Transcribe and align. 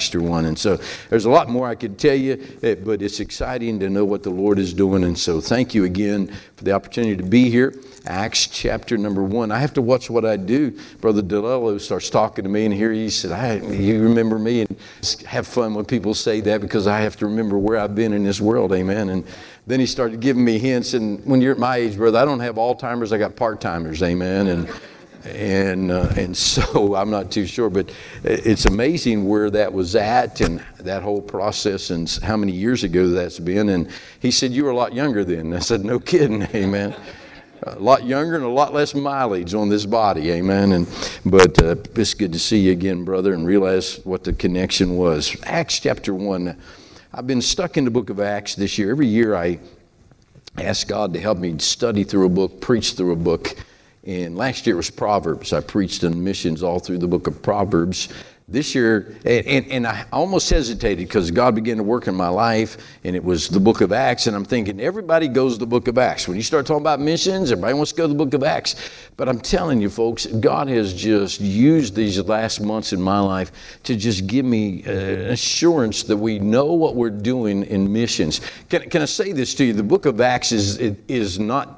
Baxter 0.00 0.22
one. 0.22 0.46
And 0.46 0.58
so 0.58 0.78
there's 1.10 1.26
a 1.26 1.30
lot 1.30 1.50
more 1.50 1.68
I 1.68 1.74
could 1.74 1.98
tell 1.98 2.14
you, 2.14 2.42
eh, 2.62 2.74
but 2.74 3.02
it's 3.02 3.20
exciting 3.20 3.78
to 3.80 3.90
know 3.90 4.02
what 4.02 4.22
the 4.22 4.30
Lord 4.30 4.58
is 4.58 4.72
doing. 4.72 5.04
And 5.04 5.18
so 5.18 5.42
thank 5.42 5.74
you 5.74 5.84
again 5.84 6.34
for 6.56 6.64
the 6.64 6.72
opportunity 6.72 7.18
to 7.18 7.22
be 7.22 7.50
here. 7.50 7.74
Acts 8.06 8.46
chapter 8.46 8.96
number 8.96 9.22
one. 9.22 9.52
I 9.52 9.58
have 9.58 9.74
to 9.74 9.82
watch 9.82 10.08
what 10.08 10.24
I 10.24 10.38
do. 10.38 10.70
Brother 11.02 11.20
DeLello 11.20 11.78
starts 11.78 12.08
talking 12.08 12.44
to 12.44 12.48
me, 12.48 12.64
and 12.64 12.72
here 12.72 12.90
he 12.92 13.10
said, 13.10 13.30
I, 13.30 13.56
You 13.56 14.02
remember 14.02 14.38
me? 14.38 14.62
And 14.62 14.74
have 15.26 15.46
fun 15.46 15.74
when 15.74 15.84
people 15.84 16.14
say 16.14 16.40
that 16.40 16.62
because 16.62 16.86
I 16.86 17.00
have 17.00 17.16
to 17.18 17.26
remember 17.26 17.58
where 17.58 17.76
I've 17.76 17.94
been 17.94 18.14
in 18.14 18.24
this 18.24 18.40
world. 18.40 18.72
Amen. 18.72 19.10
And 19.10 19.26
then 19.66 19.80
he 19.80 19.86
started 19.86 20.20
giving 20.20 20.42
me 20.42 20.58
hints. 20.58 20.94
And 20.94 21.22
when 21.26 21.42
you're 21.42 21.52
at 21.52 21.58
my 21.58 21.76
age, 21.76 21.98
brother, 21.98 22.20
I 22.20 22.24
don't 22.24 22.40
have 22.40 22.56
all 22.56 22.74
timers, 22.74 23.12
I 23.12 23.18
got 23.18 23.36
part 23.36 23.60
timers. 23.60 24.02
Amen. 24.02 24.46
And 24.46 24.66
and 25.24 25.90
uh, 25.90 26.08
and 26.16 26.36
so 26.36 26.94
I'm 26.96 27.10
not 27.10 27.30
too 27.30 27.46
sure, 27.46 27.70
but 27.70 27.92
it's 28.24 28.66
amazing 28.66 29.26
where 29.26 29.50
that 29.50 29.72
was 29.72 29.96
at 29.96 30.40
and 30.40 30.64
that 30.80 31.02
whole 31.02 31.22
process 31.22 31.90
and 31.90 32.08
how 32.22 32.36
many 32.36 32.52
years 32.52 32.84
ago 32.84 33.08
that's 33.08 33.38
been. 33.38 33.68
And 33.70 33.90
he 34.20 34.30
said 34.30 34.52
you 34.52 34.64
were 34.64 34.70
a 34.70 34.76
lot 34.76 34.94
younger 34.94 35.24
then. 35.24 35.52
I 35.52 35.58
said 35.58 35.84
no 35.84 35.98
kidding, 35.98 36.42
amen 36.54 36.94
a 37.62 37.78
lot 37.78 38.04
younger 38.04 38.36
and 38.36 38.44
a 38.44 38.48
lot 38.48 38.72
less 38.72 38.94
mileage 38.94 39.54
on 39.54 39.68
this 39.68 39.84
body, 39.84 40.30
amen. 40.30 40.72
And 40.72 40.86
but 41.24 41.60
uh, 41.62 41.76
it's 41.94 42.14
good 42.14 42.32
to 42.32 42.38
see 42.38 42.60
you 42.60 42.72
again, 42.72 43.04
brother, 43.04 43.34
and 43.34 43.46
realize 43.46 44.00
what 44.04 44.24
the 44.24 44.32
connection 44.32 44.96
was. 44.96 45.36
Acts 45.44 45.78
chapter 45.78 46.14
one. 46.14 46.56
I've 47.12 47.26
been 47.26 47.42
stuck 47.42 47.76
in 47.76 47.84
the 47.84 47.90
book 47.90 48.08
of 48.08 48.20
Acts 48.20 48.54
this 48.54 48.78
year. 48.78 48.90
Every 48.90 49.06
year 49.06 49.34
I 49.34 49.58
ask 50.58 50.86
God 50.86 51.12
to 51.14 51.20
help 51.20 51.38
me 51.38 51.58
study 51.58 52.04
through 52.04 52.26
a 52.26 52.30
book, 52.30 52.60
preach 52.60 52.92
through 52.92 53.12
a 53.12 53.16
book. 53.16 53.56
And 54.04 54.36
last 54.36 54.66
year 54.66 54.76
was 54.76 54.90
Proverbs. 54.90 55.52
I 55.52 55.60
preached 55.60 56.04
on 56.04 56.24
missions 56.24 56.62
all 56.62 56.78
through 56.78 56.98
the 56.98 57.08
book 57.08 57.26
of 57.26 57.42
Proverbs. 57.42 58.08
This 58.48 58.74
year, 58.74 59.14
and, 59.24 59.46
and, 59.46 59.66
and 59.68 59.86
I 59.86 60.04
almost 60.12 60.50
hesitated 60.50 61.06
because 61.06 61.30
God 61.30 61.54
began 61.54 61.76
to 61.76 61.84
work 61.84 62.08
in 62.08 62.16
my 62.16 62.26
life, 62.26 62.78
and 63.04 63.14
it 63.14 63.22
was 63.22 63.48
the 63.48 63.60
book 63.60 63.80
of 63.80 63.92
Acts. 63.92 64.26
And 64.26 64.34
I'm 64.34 64.44
thinking, 64.44 64.80
everybody 64.80 65.28
goes 65.28 65.52
to 65.52 65.60
the 65.60 65.66
book 65.66 65.86
of 65.86 65.98
Acts. 65.98 66.26
When 66.26 66.36
you 66.36 66.42
start 66.42 66.66
talking 66.66 66.80
about 66.80 66.98
missions, 66.98 67.52
everybody 67.52 67.74
wants 67.74 67.92
to 67.92 67.98
go 67.98 68.04
to 68.04 68.12
the 68.12 68.18
book 68.18 68.34
of 68.34 68.42
Acts. 68.42 68.90
But 69.16 69.28
I'm 69.28 69.38
telling 69.38 69.80
you, 69.80 69.88
folks, 69.88 70.26
God 70.26 70.66
has 70.66 70.92
just 70.92 71.40
used 71.40 71.94
these 71.94 72.18
last 72.26 72.60
months 72.60 72.92
in 72.92 73.00
my 73.00 73.20
life 73.20 73.52
to 73.84 73.94
just 73.94 74.26
give 74.26 74.44
me 74.44 74.82
uh, 74.84 74.90
assurance 75.30 76.02
that 76.04 76.16
we 76.16 76.40
know 76.40 76.72
what 76.72 76.96
we're 76.96 77.10
doing 77.10 77.62
in 77.64 77.92
missions. 77.92 78.40
Can, 78.68 78.90
can 78.90 79.02
I 79.02 79.04
say 79.04 79.30
this 79.30 79.54
to 79.56 79.64
you? 79.64 79.74
The 79.74 79.84
book 79.84 80.06
of 80.06 80.20
Acts 80.20 80.50
is, 80.50 80.78
is 81.06 81.38
not 81.38 81.76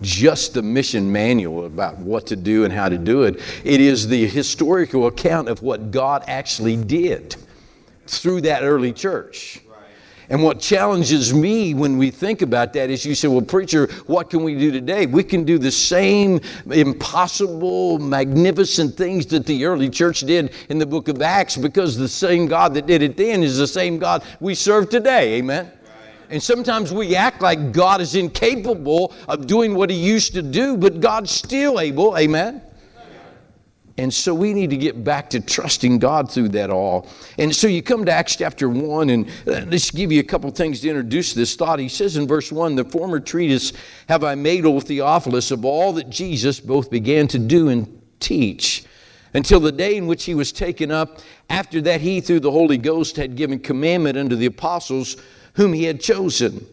just 0.00 0.54
the 0.54 0.62
mission 0.62 1.10
manual 1.10 1.64
about 1.66 1.98
what 1.98 2.26
to 2.28 2.36
do 2.36 2.64
and 2.64 2.72
how 2.72 2.88
to 2.88 2.98
do 2.98 3.24
it. 3.24 3.40
It 3.64 3.80
is 3.80 4.08
the 4.08 4.26
historical 4.26 5.06
account 5.06 5.48
of 5.48 5.62
what 5.62 5.90
God 5.90 6.24
actually 6.26 6.76
did 6.76 7.36
through 8.06 8.42
that 8.42 8.62
early 8.62 8.92
church. 8.92 9.60
And 10.30 10.42
what 10.42 10.60
challenges 10.60 11.32
me 11.32 11.72
when 11.72 11.96
we 11.96 12.10
think 12.10 12.42
about 12.42 12.74
that 12.74 12.90
is 12.90 13.04
you 13.06 13.14
say, 13.14 13.28
well, 13.28 13.40
preacher, 13.40 13.86
what 14.06 14.28
can 14.28 14.44
we 14.44 14.54
do 14.58 14.70
today? 14.70 15.06
We 15.06 15.24
can 15.24 15.44
do 15.44 15.58
the 15.58 15.70
same 15.70 16.40
impossible, 16.70 17.98
magnificent 17.98 18.94
things 18.94 19.24
that 19.26 19.46
the 19.46 19.64
early 19.64 19.88
church 19.88 20.20
did 20.20 20.52
in 20.68 20.76
the 20.76 20.84
book 20.84 21.08
of 21.08 21.22
Acts 21.22 21.56
because 21.56 21.96
the 21.96 22.08
same 22.08 22.46
God 22.46 22.74
that 22.74 22.86
did 22.86 23.02
it 23.02 23.16
then 23.16 23.42
is 23.42 23.56
the 23.56 23.66
same 23.66 23.98
God 23.98 24.22
we 24.38 24.54
serve 24.54 24.90
today. 24.90 25.36
Amen? 25.36 25.72
And 26.30 26.42
sometimes 26.42 26.92
we 26.92 27.16
act 27.16 27.40
like 27.40 27.72
God 27.72 28.00
is 28.00 28.14
incapable 28.14 29.14
of 29.28 29.46
doing 29.46 29.74
what 29.74 29.90
He 29.90 29.96
used 29.96 30.34
to 30.34 30.42
do, 30.42 30.76
but 30.76 31.00
God's 31.00 31.30
still 31.30 31.80
able. 31.80 32.16
Amen? 32.18 32.62
And 33.98 34.14
so 34.14 34.32
we 34.32 34.54
need 34.54 34.70
to 34.70 34.76
get 34.76 35.02
back 35.02 35.28
to 35.30 35.40
trusting 35.40 35.98
God 35.98 36.30
through 36.30 36.50
that 36.50 36.70
all. 36.70 37.08
And 37.36 37.54
so 37.54 37.66
you 37.66 37.82
come 37.82 38.04
to 38.04 38.12
Acts 38.12 38.36
chapter 38.36 38.68
1, 38.68 39.10
and 39.10 39.28
uh, 39.28 39.64
let's 39.66 39.90
give 39.90 40.12
you 40.12 40.20
a 40.20 40.24
couple 40.24 40.48
things 40.52 40.80
to 40.82 40.88
introduce 40.88 41.34
this 41.34 41.56
thought. 41.56 41.80
He 41.80 41.88
says 41.88 42.16
in 42.16 42.28
verse 42.28 42.52
1 42.52 42.76
The 42.76 42.84
former 42.84 43.18
treatise 43.18 43.72
have 44.08 44.22
I 44.22 44.36
made, 44.36 44.64
O 44.66 44.78
Theophilus, 44.78 45.50
of 45.50 45.64
all 45.64 45.92
that 45.94 46.10
Jesus 46.10 46.60
both 46.60 46.90
began 46.90 47.26
to 47.28 47.40
do 47.40 47.70
and 47.70 48.00
teach 48.20 48.84
until 49.34 49.58
the 49.58 49.72
day 49.72 49.96
in 49.96 50.06
which 50.06 50.24
he 50.24 50.34
was 50.34 50.52
taken 50.52 50.92
up. 50.92 51.18
After 51.50 51.80
that, 51.80 52.00
he, 52.00 52.20
through 52.20 52.40
the 52.40 52.52
Holy 52.52 52.78
Ghost, 52.78 53.16
had 53.16 53.34
given 53.34 53.58
commandment 53.58 54.16
unto 54.16 54.36
the 54.36 54.46
apostles 54.46 55.16
whom 55.58 55.72
he 55.72 55.84
had 55.84 56.00
chosen, 56.00 56.64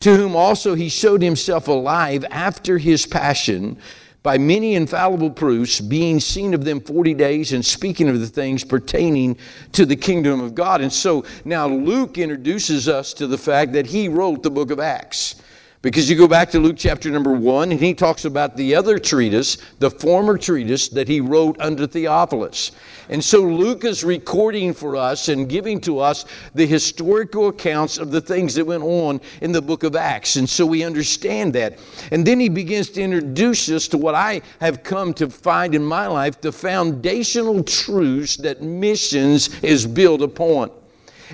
to 0.00 0.16
whom 0.16 0.34
also 0.34 0.74
he 0.74 0.88
showed 0.88 1.22
himself 1.22 1.68
alive 1.68 2.24
after 2.30 2.78
his 2.78 3.06
passion 3.06 3.78
by 4.24 4.36
many 4.36 4.74
infallible 4.74 5.30
proofs, 5.30 5.80
being 5.80 6.18
seen 6.18 6.52
of 6.52 6.64
them 6.64 6.80
40 6.80 7.14
days 7.14 7.52
and 7.52 7.64
speaking 7.64 8.08
of 8.08 8.18
the 8.18 8.26
things 8.26 8.64
pertaining 8.64 9.36
to 9.70 9.86
the 9.86 9.94
kingdom 9.94 10.40
of 10.40 10.52
God. 10.52 10.80
And 10.80 10.92
so 10.92 11.24
now 11.44 11.68
Luke 11.68 12.18
introduces 12.18 12.88
us 12.88 13.14
to 13.14 13.28
the 13.28 13.38
fact 13.38 13.72
that 13.74 13.86
he 13.86 14.08
wrote 14.08 14.42
the 14.42 14.50
book 14.50 14.72
of 14.72 14.80
Acts. 14.80 15.36
Because 15.84 16.08
you 16.08 16.16
go 16.16 16.26
back 16.26 16.50
to 16.52 16.58
Luke 16.58 16.76
chapter 16.78 17.10
number 17.10 17.32
one, 17.32 17.70
and 17.70 17.78
he 17.78 17.92
talks 17.92 18.24
about 18.24 18.56
the 18.56 18.74
other 18.74 18.98
treatise, 18.98 19.58
the 19.80 19.90
former 19.90 20.38
treatise 20.38 20.88
that 20.88 21.08
he 21.08 21.20
wrote 21.20 21.60
unto 21.60 21.86
Theophilus. 21.86 22.72
And 23.10 23.22
so 23.22 23.42
Luke 23.42 23.84
is 23.84 24.02
recording 24.02 24.72
for 24.72 24.96
us 24.96 25.28
and 25.28 25.46
giving 25.46 25.78
to 25.82 25.98
us 25.98 26.24
the 26.54 26.64
historical 26.64 27.48
accounts 27.48 27.98
of 27.98 28.10
the 28.10 28.22
things 28.22 28.54
that 28.54 28.64
went 28.64 28.82
on 28.82 29.20
in 29.42 29.52
the 29.52 29.60
book 29.60 29.82
of 29.82 29.94
Acts. 29.94 30.36
And 30.36 30.48
so 30.48 30.64
we 30.64 30.84
understand 30.84 31.52
that. 31.52 31.78
And 32.10 32.26
then 32.26 32.40
he 32.40 32.48
begins 32.48 32.88
to 32.92 33.02
introduce 33.02 33.68
us 33.68 33.86
to 33.88 33.98
what 33.98 34.14
I 34.14 34.40
have 34.62 34.84
come 34.84 35.12
to 35.12 35.28
find 35.28 35.74
in 35.74 35.84
my 35.84 36.06
life 36.06 36.40
the 36.40 36.50
foundational 36.50 37.62
truths 37.62 38.38
that 38.38 38.62
missions 38.62 39.62
is 39.62 39.86
built 39.86 40.22
upon. 40.22 40.70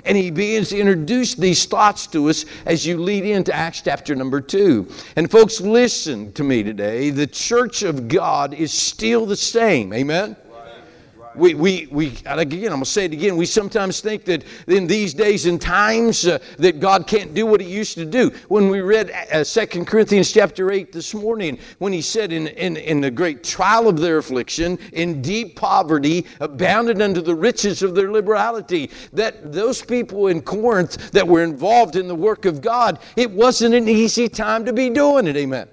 And 0.05 0.17
he 0.17 0.31
begins 0.31 0.69
to 0.69 0.79
introduce 0.79 1.35
these 1.35 1.65
thoughts 1.65 2.07
to 2.07 2.29
us 2.29 2.45
as 2.65 2.85
you 2.85 2.97
lead 2.97 3.25
into 3.25 3.53
Acts 3.53 3.81
chapter 3.81 4.15
number 4.15 4.41
two. 4.41 4.87
And 5.15 5.29
folks, 5.29 5.61
listen 5.61 6.33
to 6.33 6.43
me 6.43 6.63
today. 6.63 7.09
The 7.09 7.27
church 7.27 7.83
of 7.83 8.07
God 8.07 8.53
is 8.53 8.73
still 8.73 9.25
the 9.25 9.35
same. 9.35 9.93
Amen? 9.93 10.35
We, 11.35 11.53
we, 11.53 11.87
we 11.91 12.07
again, 12.25 12.65
I'm 12.65 12.71
going 12.71 12.79
to 12.81 12.85
say 12.85 13.05
it 13.05 13.13
again. 13.13 13.37
We 13.37 13.45
sometimes 13.45 14.01
think 14.01 14.25
that 14.25 14.43
in 14.67 14.87
these 14.87 15.13
days 15.13 15.45
and 15.45 15.61
times 15.61 16.27
uh, 16.27 16.39
that 16.57 16.79
God 16.79 17.07
can't 17.07 17.33
do 17.33 17.45
what 17.45 17.61
He 17.61 17.67
used 17.67 17.95
to 17.95 18.05
do. 18.05 18.31
When 18.47 18.69
we 18.69 18.81
read 18.81 19.11
uh, 19.31 19.43
2 19.43 19.85
Corinthians 19.85 20.31
chapter 20.31 20.71
8 20.71 20.91
this 20.91 21.13
morning, 21.13 21.57
when 21.79 21.93
He 21.93 22.01
said, 22.01 22.31
in, 22.31 22.47
in, 22.47 22.77
in 22.77 23.01
the 23.01 23.11
great 23.11 23.43
trial 23.43 23.87
of 23.87 23.99
their 23.99 24.17
affliction, 24.17 24.77
in 24.93 25.21
deep 25.21 25.55
poverty, 25.55 26.25
abounded 26.39 27.01
unto 27.01 27.21
the 27.21 27.35
riches 27.35 27.83
of 27.83 27.95
their 27.95 28.11
liberality, 28.11 28.89
that 29.13 29.51
those 29.51 29.81
people 29.81 30.27
in 30.27 30.41
Corinth 30.41 31.11
that 31.11 31.27
were 31.27 31.43
involved 31.43 31.95
in 31.95 32.07
the 32.07 32.15
work 32.15 32.45
of 32.45 32.61
God, 32.61 32.99
it 33.15 33.29
wasn't 33.31 33.75
an 33.75 33.87
easy 33.87 34.27
time 34.27 34.65
to 34.65 34.73
be 34.73 34.89
doing 34.89 35.27
it. 35.27 35.37
Amen. 35.37 35.67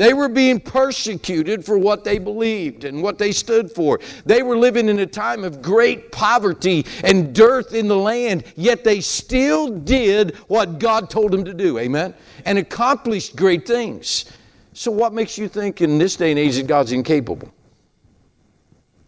They 0.00 0.14
were 0.14 0.30
being 0.30 0.60
persecuted 0.60 1.62
for 1.62 1.76
what 1.76 2.04
they 2.04 2.16
believed 2.16 2.84
and 2.84 3.02
what 3.02 3.18
they 3.18 3.32
stood 3.32 3.70
for. 3.70 4.00
They 4.24 4.42
were 4.42 4.56
living 4.56 4.88
in 4.88 4.98
a 5.00 5.04
time 5.04 5.44
of 5.44 5.60
great 5.60 6.10
poverty 6.10 6.86
and 7.04 7.34
dearth 7.34 7.74
in 7.74 7.86
the 7.86 7.98
land, 7.98 8.44
yet 8.56 8.82
they 8.82 9.02
still 9.02 9.68
did 9.68 10.36
what 10.48 10.78
God 10.78 11.10
told 11.10 11.32
them 11.32 11.44
to 11.44 11.52
do. 11.52 11.78
Amen? 11.78 12.14
And 12.46 12.56
accomplished 12.56 13.36
great 13.36 13.66
things. 13.66 14.24
So, 14.72 14.90
what 14.90 15.12
makes 15.12 15.36
you 15.36 15.48
think 15.48 15.82
in 15.82 15.98
this 15.98 16.16
day 16.16 16.30
and 16.30 16.38
age 16.38 16.56
that 16.56 16.66
God's 16.66 16.92
incapable? 16.92 17.52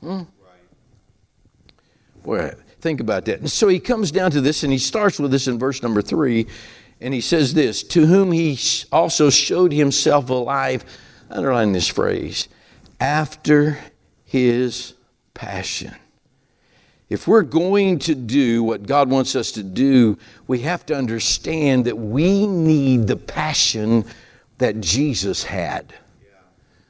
Hmm? 0.03 0.25
Well, 2.23 2.53
think 2.83 3.01
about 3.01 3.25
that. 3.25 3.39
And 3.39 3.51
so 3.51 3.67
he 3.69 3.81
comes 3.81 4.11
down 4.11 4.31
to 4.33 4.43
this 4.43 4.63
and 4.63 4.71
he 4.71 4.79
starts 4.79 5.19
with 5.19 5.31
this 5.31 5.49
in 5.49 5.59
verse 5.59 5.83
number 5.83 6.03
three. 6.03 6.49
And 7.03 7.13
he 7.13 7.21
says 7.21 7.53
this 7.53 7.83
To 7.83 8.07
whom 8.07 8.33
he 8.33 8.59
also 8.91 9.29
showed 9.29 9.73
himself 9.73 10.31
alive, 10.31 10.85
underline 11.29 11.73
this 11.73 11.89
phrase, 11.89 12.49
after 13.01 13.79
his 14.25 14.95
passion. 15.35 15.95
If 17.11 17.29
we're 17.29 17.43
going 17.43 17.99
to 18.01 18.15
do 18.15 18.63
what 18.63 18.87
God 18.87 19.11
wants 19.11 19.37
us 19.37 19.53
to 19.53 19.63
do, 19.63 20.17
we 20.47 20.61
have 20.61 20.87
to 20.87 20.95
understand 20.97 21.85
that 21.85 21.99
we 21.99 22.47
need 22.47 23.07
the 23.07 23.17
passion 23.17 24.07
that 24.57 24.81
Jesus 24.81 25.43
had. 25.43 25.93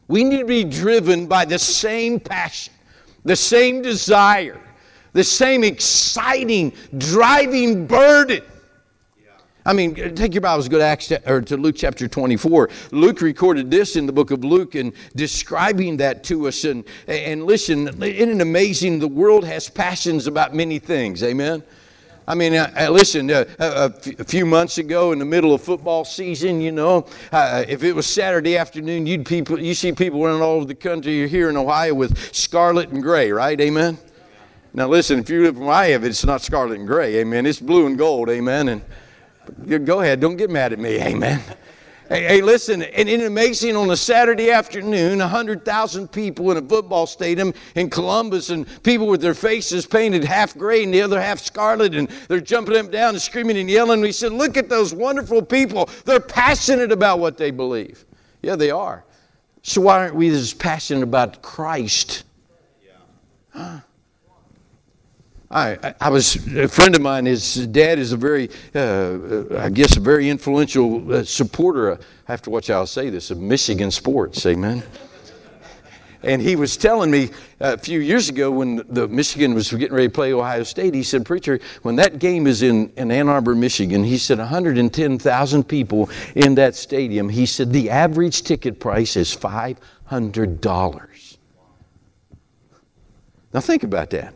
We 0.06 0.22
need 0.22 0.38
to 0.40 0.44
be 0.44 0.62
driven 0.62 1.26
by 1.26 1.46
the 1.46 1.58
same 1.58 2.20
passion, 2.20 2.74
the 3.24 3.34
same 3.34 3.82
desire, 3.82 4.60
the 5.12 5.24
same 5.24 5.64
exciting, 5.64 6.72
driving 6.98 7.86
burden 7.86 8.42
I 9.64 9.72
mean, 9.72 9.94
take 10.16 10.34
your 10.34 10.40
Bibles, 10.40 10.68
go 10.68 10.78
to 10.78 10.84
Acts 10.84 11.12
or 11.24 11.40
to 11.42 11.56
Luke 11.56 11.76
chapter 11.78 12.08
24. 12.08 12.68
Luke 12.90 13.20
recorded 13.20 13.70
this 13.70 13.94
in 13.94 14.06
the 14.06 14.12
book 14.12 14.32
of 14.32 14.42
Luke 14.42 14.74
and 14.74 14.92
describing 15.14 15.98
that 15.98 16.24
to 16.24 16.48
us. 16.48 16.64
And, 16.64 16.84
and 17.06 17.44
listen, 17.44 17.86
isn't 18.02 18.02
it 18.02 18.40
amazing? 18.40 18.98
The 18.98 19.06
world 19.06 19.44
has 19.44 19.68
passions 19.68 20.26
about 20.26 20.52
many 20.52 20.80
things. 20.80 21.22
Amen. 21.22 21.62
I 22.26 22.34
mean, 22.34 22.54
uh, 22.54 22.72
uh 22.76 22.90
listen, 22.90 23.30
uh, 23.30 23.44
uh 23.60 23.90
a 24.18 24.24
few 24.24 24.46
months 24.46 24.78
ago 24.78 25.12
in 25.12 25.20
the 25.20 25.24
middle 25.24 25.54
of 25.54 25.62
football 25.62 26.04
season, 26.04 26.60
you 26.60 26.72
know, 26.72 27.06
if 27.32 27.84
it 27.84 27.92
was 27.92 28.06
Saturday 28.06 28.56
afternoon, 28.56 29.06
you'd 29.06 29.24
people, 29.24 29.60
you 29.60 29.74
see 29.74 29.92
people 29.92 30.24
running 30.24 30.42
all 30.42 30.56
over 30.56 30.64
the 30.64 30.74
country 30.74 31.28
here 31.28 31.48
in 31.48 31.56
Ohio 31.56 31.94
with 31.94 32.34
scarlet 32.34 32.88
and 32.88 33.00
gray, 33.00 33.30
right? 33.30 33.60
Amen? 33.60 33.96
Now, 34.74 34.88
listen, 34.88 35.20
if 35.20 35.30
you 35.30 35.42
live 35.42 35.56
in 35.56 35.66
have, 35.66 36.02
it's 36.02 36.24
not 36.24 36.42
scarlet 36.42 36.78
and 36.78 36.88
gray, 36.88 37.16
amen. 37.18 37.44
It's 37.44 37.60
blue 37.60 37.86
and 37.86 37.98
gold, 37.98 38.30
amen. 38.30 38.68
And 38.68 38.82
go 39.84 40.00
ahead, 40.00 40.20
don't 40.20 40.36
get 40.36 40.50
mad 40.50 40.72
at 40.72 40.78
me, 40.78 41.00
amen. 41.00 41.42
Hey, 42.08 42.24
hey, 42.24 42.42
listen, 42.42 42.82
and 42.82 43.08
it's 43.08 43.24
amazing 43.24 43.74
on 43.74 43.90
a 43.90 43.96
Saturday 43.96 44.50
afternoon, 44.50 45.20
100,000 45.20 46.12
people 46.12 46.50
in 46.50 46.58
a 46.58 46.62
football 46.62 47.06
stadium 47.06 47.54
in 47.74 47.88
Columbus, 47.88 48.50
and 48.50 48.66
people 48.82 49.06
with 49.06 49.22
their 49.22 49.32
faces 49.32 49.86
painted 49.86 50.22
half 50.22 50.54
gray 50.58 50.84
and 50.84 50.92
the 50.92 51.00
other 51.00 51.18
half 51.18 51.38
scarlet, 51.38 51.94
and 51.94 52.08
they're 52.28 52.40
jumping 52.40 52.76
up 52.76 52.82
and 52.82 52.92
down 52.92 53.14
and 53.14 53.22
screaming 53.22 53.56
and 53.56 53.70
yelling. 53.70 54.02
We 54.02 54.12
said, 54.12 54.32
Look 54.32 54.58
at 54.58 54.68
those 54.68 54.92
wonderful 54.92 55.40
people. 55.40 55.88
They're 56.04 56.20
passionate 56.20 56.92
about 56.92 57.18
what 57.18 57.38
they 57.38 57.50
believe. 57.50 58.04
Yeah, 58.42 58.56
they 58.56 58.70
are. 58.70 59.04
So 59.62 59.80
why 59.80 60.00
aren't 60.00 60.16
we 60.16 60.28
as 60.28 60.52
passionate 60.52 61.04
about 61.04 61.40
Christ? 61.40 62.24
Yeah. 62.84 62.92
Huh? 63.54 63.80
I, 65.52 65.94
I 66.00 66.08
was 66.08 66.36
a 66.56 66.66
friend 66.66 66.96
of 66.96 67.02
mine. 67.02 67.26
His 67.26 67.66
dad 67.66 67.98
is 67.98 68.12
a 68.12 68.16
very, 68.16 68.48
uh, 68.74 69.44
I 69.58 69.68
guess, 69.68 69.98
a 69.98 70.00
very 70.00 70.30
influential 70.30 71.12
uh, 71.12 71.24
supporter. 71.24 71.92
I 71.92 71.98
have 72.24 72.40
to 72.42 72.50
watch 72.50 72.68
how 72.68 72.82
I 72.82 72.84
say 72.86 73.10
this 73.10 73.30
of 73.30 73.38
Michigan 73.38 73.90
sports. 73.90 74.46
Amen. 74.46 74.82
And 76.22 76.40
he 76.40 76.56
was 76.56 76.78
telling 76.78 77.10
me 77.10 77.30
a 77.60 77.76
few 77.76 78.00
years 78.00 78.30
ago 78.30 78.50
when 78.50 78.76
the 78.88 79.08
Michigan 79.08 79.54
was 79.54 79.70
getting 79.70 79.92
ready 79.92 80.06
to 80.06 80.12
play 80.12 80.32
Ohio 80.32 80.62
State, 80.62 80.94
he 80.94 81.02
said, 81.02 81.26
Preacher, 81.26 81.60
when 81.82 81.96
that 81.96 82.18
game 82.18 82.46
is 82.46 82.62
in, 82.62 82.90
in 82.96 83.10
Ann 83.10 83.28
Arbor, 83.28 83.54
Michigan, 83.54 84.04
he 84.04 84.16
said 84.16 84.38
110,000 84.38 85.64
people 85.64 86.08
in 86.34 86.54
that 86.54 86.76
stadium. 86.76 87.28
He 87.28 87.44
said 87.44 87.72
the 87.72 87.90
average 87.90 88.42
ticket 88.42 88.80
price 88.80 89.16
is 89.16 89.36
$500. 89.36 91.36
Now 93.52 93.60
think 93.60 93.82
about 93.82 94.08
that 94.10 94.32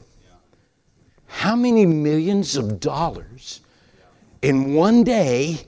how 1.27 1.57
many 1.57 1.87
millions 1.87 2.57
of 2.57 2.81
dollars 2.81 3.61
in 4.43 4.75
one 4.75 5.05
day 5.05 5.59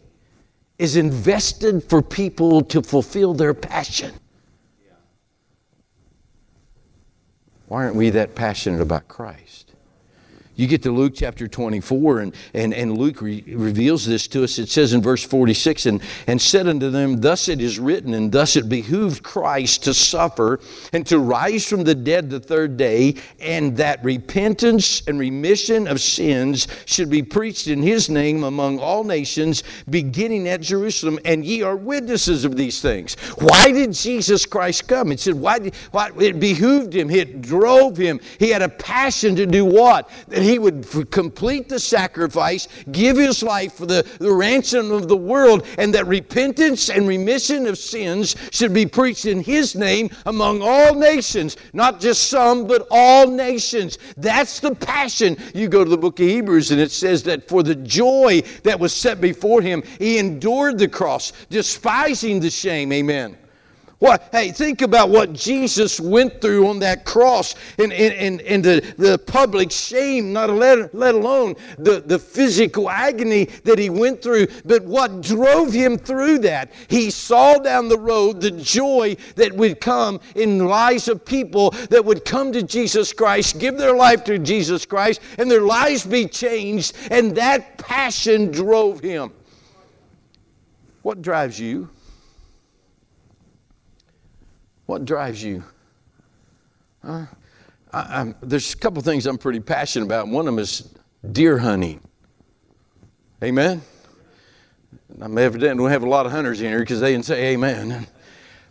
is 0.79 0.97
invested 0.97 1.83
for 1.83 2.01
people 2.01 2.63
to 2.63 2.83
fulfill 2.83 3.35
their 3.35 3.55
passion? 3.55 4.15
Why 7.67 7.85
aren't 7.85 7.97
we 7.97 8.11
that 8.11 8.35
passionate 8.35 8.81
about 8.81 9.09
Christ? 9.09 9.68
You 10.59 10.67
get 10.67 10.83
to 10.83 10.91
Luke 10.91 11.13
chapter 11.15 11.47
24, 11.47 12.19
and, 12.19 12.35
and, 12.53 12.75
and 12.75 12.99
Luke 12.99 13.23
re- 13.23 13.45
reveals 13.47 14.05
this 14.05 14.27
to 14.27 14.43
us. 14.43 14.59
It 14.59 14.69
says 14.69 14.93
in 14.93 15.01
verse 15.01 15.23
46 15.23 15.87
and, 15.87 16.03
and 16.27 16.43
said 16.43 16.67
unto 16.67 16.91
them, 16.91 17.21
Thus 17.21 17.49
it 17.49 17.61
is 17.61 17.79
written, 17.79 18.13
and 18.13 18.33
thus 18.33 18.57
it 18.57 18.69
behooved 18.69 19.23
Christ 19.23 19.85
to 19.85 19.95
suffer 19.95 20.59
and 20.93 21.07
to 21.07 21.21
rise 21.21 21.65
from 21.65 21.85
the 21.85 21.95
dead 21.95 22.29
the 22.29 22.41
third 22.41 22.77
day, 22.77 23.15
and 23.39 23.77
that 23.77 24.03
repentance 24.03 25.07
and 25.07 25.21
remission 25.21 25.87
of 25.87 26.01
sins 26.01 26.67
should 26.87 27.09
be 27.09 27.23
preached 27.23 27.69
in 27.69 27.81
his 27.81 28.11
name 28.11 28.43
among 28.43 28.81
all 28.81 29.05
nations, 29.05 29.63
beginning 29.89 30.49
at 30.49 30.61
Jerusalem. 30.61 31.21
And 31.25 31.45
ye 31.45 31.63
are 31.63 31.77
witnesses 31.77 32.45
of 32.45 32.57
these 32.57 32.83
things. 32.83 33.15
Why 33.39 33.71
did 33.71 33.93
Jesus 33.93 34.45
Christ 34.45 34.89
come? 34.89 35.13
It 35.13 35.21
said, 35.21 35.35
Why, 35.35 35.61
did, 35.61 35.77
why 35.93 36.11
it 36.19 36.41
behooved 36.41 36.97
him, 36.97 37.11
it 37.13 37.43
drove 37.43 37.97
him. 37.97 38.19
He 38.41 38.49
had 38.49 38.63
a 38.63 38.69
passion 38.69 39.37
to 39.37 39.47
do 39.47 39.65
what? 39.65 40.11
He 40.49 40.59
would 40.59 41.11
complete 41.11 41.69
the 41.69 41.79
sacrifice, 41.79 42.69
give 42.91 43.17
his 43.17 43.43
life 43.43 43.75
for 43.75 43.87
the, 43.87 44.07
the 44.19 44.33
ransom 44.33 44.91
of 44.91 45.07
the 45.09 45.17
world, 45.17 45.67
and 45.77 45.95
that 45.95 46.07
repentance 46.07 46.89
and 46.89 47.07
remission 47.07 47.67
of 47.67 47.77
sins 47.77 48.35
should 48.51 48.73
be 48.73 48.87
preached 48.87 49.27
in 49.27 49.43
his 49.43 49.75
name 49.75 50.09
among 50.25 50.63
all 50.63 50.95
nations, 50.95 51.57
not 51.73 52.01
just 52.01 52.31
some, 52.31 52.67
but 52.67 52.87
all 52.91 53.27
nations. 53.27 53.99
That's 54.17 54.61
the 54.61 54.75
passion. 54.75 55.37
You 55.55 55.69
go 55.69 55.85
to 55.85 55.91
the 55.91 55.99
book 55.99 56.19
of 56.19 56.27
Hebrews, 56.27 56.71
and 56.71 56.81
it 56.81 56.91
says 56.91 57.23
that 57.25 57.47
for 57.49 57.63
the 57.63 57.75
joy 57.75 58.43
that 58.63 58.81
was 58.81 58.95
set 58.95 59.21
before 59.21 59.61
him, 59.61 59.83
he 59.99 60.19
endured 60.19 60.79
the 60.79 60.89
cross, 60.89 61.33
despising 61.51 62.41
the 62.41 62.51
shame. 62.51 62.93
Amen. 62.93 63.37
What, 63.99 64.29
hey, 64.31 64.53
think 64.53 64.83
about 64.83 65.09
what 65.09 65.33
Jesus 65.33 65.99
went 65.99 66.41
through 66.41 66.69
on 66.69 66.79
that 66.79 67.05
cross 67.05 67.57
and, 67.79 67.93
and, 67.93 68.15
and, 68.15 68.41
and 68.43 68.65
the, 68.65 68.95
the 68.97 69.19
public 69.19 69.73
shame, 69.73 70.33
not 70.33 70.51
let, 70.51 70.95
let 70.95 71.17
alone 71.17 71.57
the, 71.79 72.01
the 72.01 72.19
physical 72.19 72.89
agony 72.89 73.47
that 73.65 73.77
he 73.77 73.91
went 73.91 74.23
through. 74.23 74.47
But 74.65 74.85
what 74.85 75.21
drove 75.23 75.73
him 75.73 75.99
through 75.99 76.39
that? 76.41 76.73
He 76.87 77.11
saw 77.11 77.59
down 77.59 77.89
the 77.89 77.99
road 77.99 78.41
the 78.41 78.53
joy 78.53 79.17
that 79.35 79.53
would 79.53 79.81
come 79.81 80.21
in 80.37 80.65
lives 80.65 81.09
of 81.09 81.25
people 81.25 81.71
that 81.91 82.05
would 82.05 82.25
come 82.25 82.53
to 82.53 82.63
Jesus 82.63 83.13
Christ, 83.13 83.59
give 83.59 83.77
their 83.79 83.97
life 83.97 84.23
to 84.25 84.39
Jesus 84.39 84.87
Christ, 84.87 85.21
and 85.39 85.51
their 85.51 85.63
lives 85.63 86.07
be 86.07 86.29
changed. 86.29 86.97
And 87.11 87.37
that 87.37 87.79
passion 87.79 88.53
drove 88.53 89.01
him. 89.01 89.33
What 91.03 91.21
drives 91.21 91.59
you? 91.59 91.91
What 94.89 95.05
drives 95.05 95.43
you? 95.43 95.63
Huh? 97.05 97.27
I, 97.93 98.33
there's 98.41 98.73
a 98.73 98.77
couple 98.79 99.03
things 99.03 99.27
I'm 99.27 99.37
pretty 99.37 99.61
passionate 99.61 100.07
about. 100.07 100.29
One 100.29 100.49
of 100.49 100.55
them 100.55 100.59
is 100.59 100.95
deer 101.31 101.59
hunting. 101.59 102.01
Amen? 103.45 103.83
I'm 105.21 105.37
evidently 105.37 105.85
don't 105.85 105.91
have 105.91 106.05
a 106.05 106.09
lot 106.09 106.25
of 106.25 106.33
hunters 106.33 106.63
in 106.63 106.69
here 106.69 106.81
because 106.81 107.01
they 107.01 107.13
didn't 107.13 107.27
say 107.27 107.53
amen. 107.53 108.07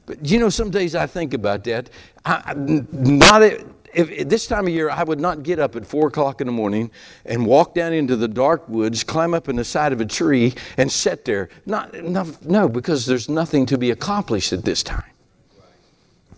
But 0.07 0.27
you 0.27 0.39
know, 0.39 0.49
some 0.49 0.71
days 0.71 0.95
I 0.95 1.05
think 1.05 1.35
about 1.35 1.63
that. 1.65 1.91
I, 2.25 2.55
not 2.55 3.43
if, 3.43 3.63
if, 3.93 4.27
this 4.27 4.47
time 4.47 4.65
of 4.65 4.73
year, 4.73 4.89
I 4.89 5.03
would 5.03 5.19
not 5.19 5.43
get 5.43 5.59
up 5.59 5.75
at 5.75 5.85
four 5.85 6.07
o'clock 6.07 6.41
in 6.41 6.47
the 6.47 6.53
morning 6.53 6.89
and 7.25 7.45
walk 7.45 7.75
down 7.75 7.93
into 7.93 8.15
the 8.15 8.27
dark 8.27 8.67
woods, 8.67 9.03
climb 9.03 9.35
up 9.35 9.49
in 9.49 9.55
the 9.55 9.63
side 9.63 9.93
of 9.93 10.01
a 10.01 10.05
tree, 10.05 10.55
and 10.77 10.91
sit 10.91 11.25
there. 11.25 11.49
Not, 11.67 11.93
not, 12.03 12.43
no, 12.43 12.67
because 12.67 13.05
there's 13.05 13.29
nothing 13.29 13.67
to 13.67 13.77
be 13.77 13.91
accomplished 13.91 14.51
at 14.51 14.65
this 14.65 14.81
time. 14.81 15.11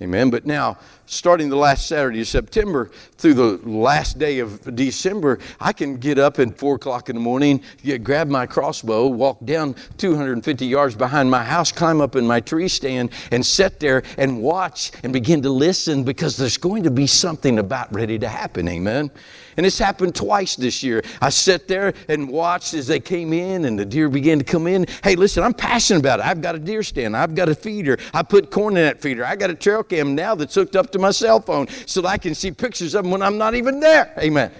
Amen. 0.02 0.30
But 0.30 0.46
now, 0.46 0.78
starting 1.10 1.50
the 1.50 1.56
last 1.56 1.88
Saturday 1.88 2.22
of 2.22 2.28
September 2.28 2.92
through 3.18 3.34
the 3.34 3.58
last 3.68 4.20
day 4.20 4.40
of 4.40 4.76
December, 4.76 5.40
I 5.60 5.74
can 5.74 5.98
get 5.98 6.20
up 6.20 6.40
at 6.40 6.58
4 6.58 6.76
o'clock 6.76 7.10
in 7.10 7.16
the 7.16 7.22
morning, 7.22 7.62
get, 7.84 8.04
grab 8.04 8.28
my 8.28 8.46
crossbow, 8.46 9.08
walk 9.08 9.44
down 9.44 9.76
250 9.98 10.66
yards 10.66 10.96
behind 10.96 11.30
my 11.30 11.44
house, 11.44 11.72
climb 11.72 12.00
up 12.00 12.16
in 12.16 12.28
my 12.28 12.40
tree 12.40 12.68
stand, 12.68 13.12
and 13.32 13.44
sit 13.44 13.80
there 13.80 14.04
and 14.18 14.42
watch 14.42 14.92
and 15.04 15.12
begin 15.12 15.42
to 15.42 15.50
listen 15.50 16.04
because 16.04 16.38
there's 16.38 16.58
going 16.58 16.84
to 16.84 16.92
be 16.92 17.08
something 17.08 17.58
about 17.58 17.92
ready 17.94 18.20
to 18.20 18.28
happen. 18.28 18.68
Amen. 18.68 19.10
And 19.58 19.66
it's 19.66 19.78
happened 19.78 20.16
twice 20.16 20.56
this 20.56 20.84
year. 20.84 21.04
I 21.20 21.30
sat 21.30 21.68
there 21.68 21.94
and 22.08 22.30
watched 22.30 22.74
as 22.74 22.88
they 22.88 23.02
came 23.02 23.34
in 23.34 23.66
and 23.66 23.78
the 23.78 23.84
deer 23.84 24.08
began 24.08 24.38
to 24.38 24.46
come 24.46 24.68
in. 24.68 24.86
Hey, 25.04 25.18
listen, 25.18 25.44
I'm 25.44 25.54
passionate 25.54 26.00
about 26.00 26.20
it. 26.20 26.26
I've 26.26 26.42
got 26.42 26.56
a 26.56 26.60
deer 26.60 26.82
stand. 26.82 27.18
I've 27.18 27.36
got 27.36 27.50
a 27.50 27.56
feeder. 27.56 27.98
I 28.14 28.24
put 28.24 28.52
corn 28.52 28.78
in 28.78 28.84
that 28.84 29.02
feeder. 29.02 29.26
I 29.26 29.36
got 29.36 29.50
a 29.50 29.56
trail 29.56 29.84
cam 29.84 30.16
now 30.16 30.34
that's 30.34 30.56
hooked 30.56 30.78
up 30.78 30.92
to 30.92 30.99
my 31.00 31.12
cell 31.12 31.40
phone 31.40 31.68
so 31.86 32.06
I 32.06 32.18
can 32.18 32.36
see 32.36 32.52
pictures 32.52 32.96
of 32.96 33.04
them 33.04 33.12
when 33.12 33.22
I'm 33.22 33.38
not 33.38 33.56
even 33.56 33.80
there. 33.80 34.14
Amen. 34.18 34.52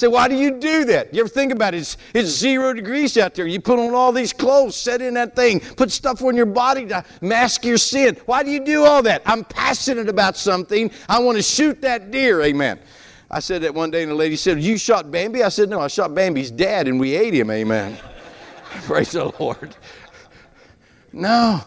Say, 0.00 0.06
why 0.08 0.28
do 0.28 0.34
you 0.34 0.52
do 0.52 0.86
that? 0.86 1.12
You 1.12 1.20
ever 1.20 1.28
think 1.28 1.52
about 1.52 1.74
it? 1.74 1.78
It's, 1.78 1.98
it's 2.14 2.30
zero 2.30 2.72
degrees 2.72 3.18
out 3.18 3.34
there. 3.34 3.46
You 3.46 3.60
put 3.60 3.78
on 3.78 3.92
all 3.92 4.12
these 4.12 4.32
clothes, 4.32 4.74
set 4.74 5.02
in 5.02 5.12
that 5.12 5.36
thing, 5.36 5.60
put 5.60 5.90
stuff 5.90 6.22
on 6.22 6.34
your 6.34 6.46
body 6.46 6.86
to 6.86 7.04
mask 7.20 7.66
your 7.66 7.76
sin. 7.76 8.16
Why 8.24 8.42
do 8.42 8.50
you 8.50 8.64
do 8.64 8.86
all 8.86 9.02
that? 9.02 9.20
I'm 9.26 9.44
passionate 9.44 10.08
about 10.08 10.38
something. 10.38 10.90
I 11.06 11.18
want 11.18 11.36
to 11.36 11.42
shoot 11.42 11.82
that 11.82 12.10
deer. 12.10 12.40
Amen. 12.40 12.78
I 13.30 13.40
said 13.40 13.60
that 13.60 13.74
one 13.74 13.90
day, 13.90 14.02
and 14.02 14.10
the 14.10 14.14
lady 14.16 14.36
said, 14.36 14.62
You 14.62 14.78
shot 14.78 15.10
Bambi? 15.10 15.42
I 15.42 15.50
said, 15.50 15.68
No, 15.68 15.80
I 15.80 15.88
shot 15.88 16.14
Bambi's 16.14 16.50
dad, 16.50 16.88
and 16.88 16.98
we 16.98 17.14
ate 17.14 17.34
him. 17.34 17.50
Amen. 17.50 17.98
Praise 18.84 19.12
the 19.12 19.30
Lord. 19.38 19.76
No. 21.12 21.60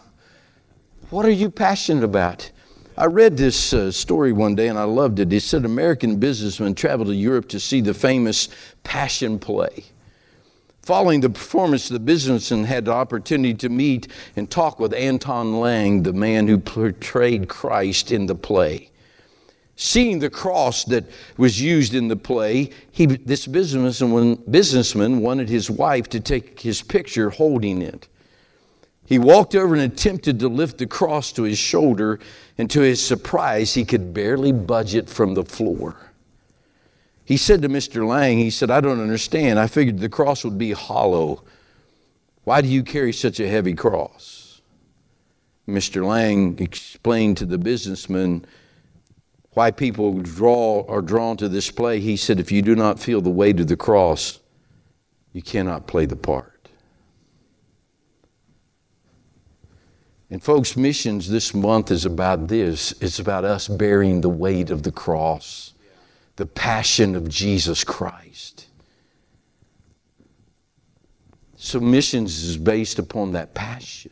What 1.14 1.26
are 1.26 1.30
you 1.30 1.48
passionate 1.48 2.02
about? 2.02 2.50
I 2.98 3.04
read 3.04 3.36
this 3.36 3.72
uh, 3.72 3.92
story 3.92 4.32
one 4.32 4.56
day 4.56 4.66
and 4.66 4.76
I 4.76 4.82
loved 4.82 5.20
it. 5.20 5.32
It 5.32 5.42
said 5.42 5.64
American 5.64 6.16
businessmen 6.16 6.74
traveled 6.74 7.06
to 7.06 7.14
Europe 7.14 7.48
to 7.50 7.60
see 7.60 7.80
the 7.80 7.94
famous 7.94 8.48
Passion 8.82 9.38
play. 9.38 9.84
Following 10.82 11.20
the 11.20 11.30
performance, 11.30 11.88
the 11.88 12.00
businessman 12.00 12.64
had 12.64 12.86
the 12.86 12.90
opportunity 12.90 13.54
to 13.54 13.68
meet 13.68 14.08
and 14.34 14.50
talk 14.50 14.80
with 14.80 14.92
Anton 14.92 15.60
Lang, 15.60 16.02
the 16.02 16.12
man 16.12 16.48
who 16.48 16.58
portrayed 16.58 17.48
Christ 17.48 18.10
in 18.10 18.26
the 18.26 18.34
play. 18.34 18.90
Seeing 19.76 20.18
the 20.18 20.30
cross 20.30 20.82
that 20.86 21.04
was 21.36 21.62
used 21.62 21.94
in 21.94 22.08
the 22.08 22.16
play, 22.16 22.70
he, 22.90 23.06
this 23.06 23.46
businessman, 23.46 24.42
businessman 24.50 25.20
wanted 25.20 25.48
his 25.48 25.70
wife 25.70 26.08
to 26.08 26.18
take 26.18 26.58
his 26.58 26.82
picture 26.82 27.30
holding 27.30 27.82
it. 27.82 28.08
He 29.06 29.18
walked 29.18 29.54
over 29.54 29.74
and 29.74 29.82
attempted 29.82 30.40
to 30.40 30.48
lift 30.48 30.78
the 30.78 30.86
cross 30.86 31.30
to 31.32 31.42
his 31.42 31.58
shoulder, 31.58 32.18
and 32.56 32.70
to 32.70 32.80
his 32.80 33.04
surprise, 33.04 33.74
he 33.74 33.84
could 33.84 34.14
barely 34.14 34.52
budge 34.52 34.94
it 34.94 35.08
from 35.10 35.34
the 35.34 35.44
floor. 35.44 35.96
He 37.24 37.36
said 37.36 37.62
to 37.62 37.68
Mr. 37.68 38.06
Lang, 38.06 38.38
he 38.38 38.50
said, 38.50 38.70
I 38.70 38.80
don't 38.80 39.00
understand. 39.00 39.58
I 39.58 39.66
figured 39.66 39.98
the 39.98 40.08
cross 40.08 40.44
would 40.44 40.58
be 40.58 40.72
hollow. 40.72 41.42
Why 42.44 42.60
do 42.60 42.68
you 42.68 42.82
carry 42.82 43.12
such 43.12 43.40
a 43.40 43.48
heavy 43.48 43.74
cross? 43.74 44.60
Mr. 45.66 46.06
Lang 46.06 46.58
explained 46.58 47.38
to 47.38 47.46
the 47.46 47.56
businessman 47.56 48.44
why 49.52 49.70
people 49.70 50.20
draw 50.20 50.84
are 50.88 51.00
drawn 51.00 51.36
to 51.38 51.48
this 51.48 51.70
play. 51.70 52.00
He 52.00 52.16
said, 52.16 52.40
if 52.40 52.52
you 52.52 52.60
do 52.60 52.74
not 52.74 53.00
feel 53.00 53.20
the 53.20 53.30
weight 53.30 53.60
of 53.60 53.68
the 53.68 53.76
cross, 53.76 54.40
you 55.32 55.40
cannot 55.42 55.86
play 55.86 56.04
the 56.06 56.16
part. 56.16 56.53
And 60.30 60.42
folks, 60.42 60.76
missions 60.76 61.28
this 61.28 61.54
month 61.54 61.90
is 61.90 62.04
about 62.04 62.48
this. 62.48 62.92
It's 63.00 63.18
about 63.18 63.44
us 63.44 63.68
bearing 63.68 64.20
the 64.20 64.28
weight 64.28 64.70
of 64.70 64.82
the 64.82 64.92
cross, 64.92 65.74
the 66.36 66.46
passion 66.46 67.14
of 67.14 67.28
Jesus 67.28 67.84
Christ. 67.84 68.66
So 71.56 71.80
missions 71.80 72.42
is 72.42 72.56
based 72.56 72.98
upon 72.98 73.32
that 73.32 73.54
passion. 73.54 74.10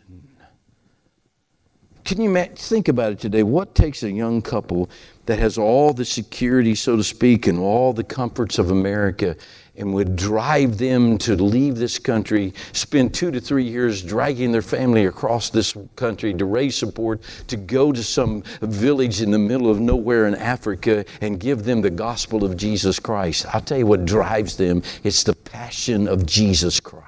Can 2.04 2.21
you 2.21 2.45
think 2.57 2.88
about 2.88 3.12
it 3.12 3.21
today? 3.21 3.42
What 3.42 3.75
takes 3.75 4.02
a 4.02 4.11
young 4.11 4.42
couple 4.42 4.90
that 5.26 5.38
has 5.38 5.57
all 5.57 5.92
the 5.92 6.04
security, 6.04 6.75
so 6.75 6.97
to 6.97 7.04
speak, 7.04 7.47
and 7.47 7.59
all 7.59 7.92
the 7.92 8.04
comforts 8.04 8.59
of 8.59 8.71
America 8.71 9.37
and 9.76 9.95
would 9.95 10.17
drive 10.17 10.79
them 10.79 11.17
to 11.19 11.35
leave 11.35 11.76
this 11.76 11.99
country, 11.99 12.52
spend 12.73 13.14
two 13.14 13.31
to 13.31 13.41
three 13.41 13.64
years 13.64 14.02
dragging 14.02 14.52
their 14.52 14.62
family 14.62 15.07
across 15.07 15.50
this 15.50 15.75
country 15.97 16.35
to 16.35 16.45
raise 16.45 16.76
support, 16.76 17.23
to 17.49 17.57
go 17.57 17.93
to 17.93 18.02
some 18.02 18.43
village 18.61 19.23
in 19.23 19.31
the 19.31 19.38
middle 19.38 19.71
of 19.71 19.81
nowhere 19.81 20.26
in 20.26 20.35
Africa 20.35 21.05
and 21.21 21.41
give 21.41 21.64
them 21.64 21.81
the 21.81 21.91
gospel 21.91 22.45
of 22.45 22.57
Jesus 22.57 22.99
Christ. 22.99 23.47
I'll 23.55 23.61
tell 23.61 23.79
you 23.79 23.87
what 23.87 24.05
drives 24.05 24.57
them 24.57 24.83
it's 25.05 25.23
the 25.23 25.35
passion 25.35 26.07
of 26.07 26.26
Jesus 26.26 26.81
Christ. 26.81 27.01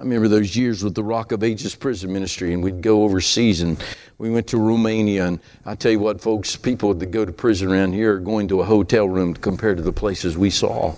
I 0.00 0.02
remember 0.02 0.28
those 0.28 0.56
years 0.56 0.82
with 0.82 0.94
the 0.94 1.04
Rock 1.04 1.30
of 1.30 1.44
Ages 1.44 1.74
prison 1.74 2.10
ministry, 2.10 2.54
and 2.54 2.64
we'd 2.64 2.80
go 2.80 3.02
overseas, 3.02 3.60
and 3.60 3.76
we 4.16 4.30
went 4.30 4.46
to 4.46 4.56
Romania. 4.56 5.26
And 5.26 5.40
I 5.66 5.74
tell 5.74 5.92
you 5.92 5.98
what, 5.98 6.22
folks, 6.22 6.56
people 6.56 6.94
that 6.94 7.10
go 7.10 7.26
to 7.26 7.32
prison 7.32 7.70
around 7.70 7.92
here 7.92 8.14
are 8.14 8.18
going 8.18 8.48
to 8.48 8.62
a 8.62 8.64
hotel 8.64 9.06
room 9.06 9.34
compared 9.34 9.76
to 9.76 9.82
the 9.82 9.92
places 9.92 10.38
we 10.38 10.48
saw. 10.48 10.96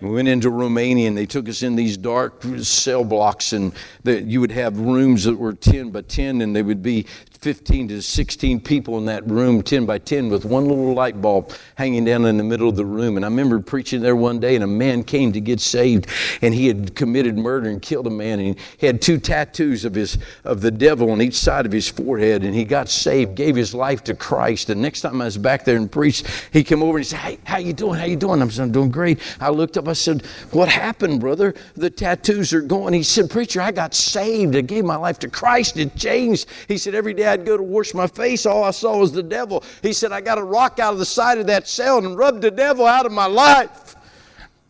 We 0.00 0.08
went 0.08 0.28
into 0.28 0.48
Romania 0.48 1.08
and 1.08 1.18
they 1.18 1.26
took 1.26 1.50
us 1.50 1.62
in 1.62 1.76
these 1.76 1.98
dark 1.98 2.42
cell 2.60 3.04
blocks, 3.04 3.52
and 3.52 3.74
the, 4.04 4.22
you 4.22 4.40
would 4.40 4.52
have 4.52 4.78
rooms 4.78 5.24
that 5.24 5.36
were 5.36 5.52
10 5.52 5.90
by 5.90 6.00
10, 6.00 6.40
and 6.40 6.56
they 6.56 6.62
would 6.62 6.82
be 6.82 7.04
15 7.40 7.88
to 7.88 8.02
16 8.02 8.60
people 8.60 8.98
in 8.98 9.06
that 9.06 9.26
room, 9.26 9.62
10 9.62 9.86
by 9.86 9.96
10, 9.96 10.28
with 10.28 10.44
one 10.44 10.68
little 10.68 10.92
light 10.92 11.22
bulb 11.22 11.50
hanging 11.76 12.04
down 12.04 12.26
in 12.26 12.36
the 12.36 12.44
middle 12.44 12.68
of 12.68 12.76
the 12.76 12.84
room. 12.84 13.16
And 13.16 13.24
I 13.24 13.28
remember 13.28 13.60
preaching 13.60 14.02
there 14.02 14.14
one 14.14 14.40
day, 14.40 14.54
and 14.56 14.62
a 14.62 14.66
man 14.66 15.02
came 15.02 15.32
to 15.32 15.40
get 15.40 15.58
saved, 15.58 16.06
and 16.42 16.52
he 16.52 16.66
had 16.66 16.94
committed 16.94 17.38
murder 17.38 17.70
and 17.70 17.80
killed 17.80 18.06
a 18.06 18.10
man, 18.10 18.40
and 18.40 18.56
he 18.76 18.84
had 18.84 19.00
two 19.00 19.16
tattoos 19.16 19.86
of 19.86 19.94
his 19.94 20.18
of 20.44 20.60
the 20.60 20.70
devil 20.70 21.10
on 21.10 21.22
each 21.22 21.34
side 21.34 21.64
of 21.64 21.72
his 21.72 21.88
forehead, 21.88 22.44
and 22.44 22.54
he 22.54 22.62
got 22.62 22.90
saved, 22.90 23.34
gave 23.36 23.56
his 23.56 23.72
life 23.72 24.04
to 24.04 24.14
Christ. 24.14 24.68
And 24.68 24.82
next 24.82 25.00
time 25.00 25.22
I 25.22 25.24
was 25.24 25.38
back 25.38 25.64
there 25.64 25.76
and 25.76 25.90
preached, 25.90 26.26
he 26.52 26.62
came 26.62 26.82
over 26.82 26.98
and 26.98 27.06
he 27.06 27.08
said, 27.08 27.20
"Hey, 27.20 27.38
how 27.44 27.56
you 27.56 27.72
doing? 27.72 27.98
How 27.98 28.04
you 28.04 28.16
doing?" 28.16 28.42
I 28.42 28.48
said, 28.48 28.64
"I'm 28.64 28.72
doing 28.72 28.90
great." 28.90 29.18
I 29.40 29.48
looked 29.48 29.78
up, 29.78 29.88
I 29.88 29.94
said, 29.94 30.26
"What 30.50 30.68
happened, 30.68 31.20
brother? 31.20 31.54
The 31.74 31.88
tattoos 31.88 32.52
are 32.52 32.60
gone." 32.60 32.92
He 32.92 33.02
said, 33.02 33.30
"Preacher, 33.30 33.62
I 33.62 33.72
got 33.72 33.94
saved. 33.94 34.54
I 34.56 34.60
gave 34.60 34.84
my 34.84 34.96
life 34.96 35.18
to 35.20 35.28
Christ. 35.28 35.78
It 35.78 35.96
changed." 35.96 36.46
He 36.68 36.76
said, 36.76 36.94
"Every 36.94 37.14
day." 37.14 37.29
I'd 37.30 37.46
go 37.46 37.56
to 37.56 37.62
wash 37.62 37.94
my 37.94 38.06
face, 38.06 38.44
all 38.44 38.64
I 38.64 38.70
saw 38.72 38.98
was 38.98 39.12
the 39.12 39.22
devil. 39.22 39.64
He 39.82 39.92
said, 39.92 40.12
I 40.12 40.20
got 40.20 40.38
a 40.38 40.42
rock 40.42 40.78
out 40.78 40.92
of 40.92 40.98
the 40.98 41.06
side 41.06 41.38
of 41.38 41.46
that 41.46 41.68
cell 41.68 41.98
and 41.98 42.16
rubbed 42.16 42.42
the 42.42 42.50
devil 42.50 42.86
out 42.86 43.06
of 43.06 43.12
my 43.12 43.26
life. 43.26 43.96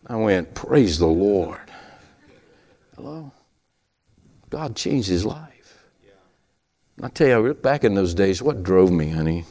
I 0.07 0.15
went, 0.15 0.53
Praise 0.53 0.99
the 0.99 1.07
Lord. 1.07 1.59
Hello? 2.95 3.31
God 4.49 4.75
changed 4.75 5.09
his 5.09 5.25
life. 5.25 5.85
I 7.01 7.07
tell 7.07 7.45
you, 7.45 7.53
back 7.53 7.83
in 7.83 7.95
those 7.95 8.13
days, 8.13 8.41
what 8.41 8.61
drove 8.63 8.91
me, 8.91 9.09
honey, 9.09 9.45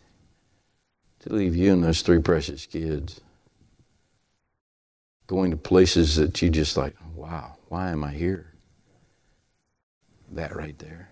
to 1.21 1.33
leave 1.33 1.57
you 1.57 1.73
and 1.73 1.83
those 1.83 2.03
three 2.03 2.21
precious 2.21 2.65
kids? 2.65 3.21
Going 5.27 5.51
to 5.51 5.57
places 5.57 6.17
that 6.17 6.41
you 6.41 6.51
just 6.51 6.77
like, 6.77 6.95
wow, 7.15 7.57
why 7.69 7.91
am 7.91 8.05
I 8.05 8.13
here? 8.13 8.53
That 10.33 10.55
right 10.55 10.79
there 10.79 11.10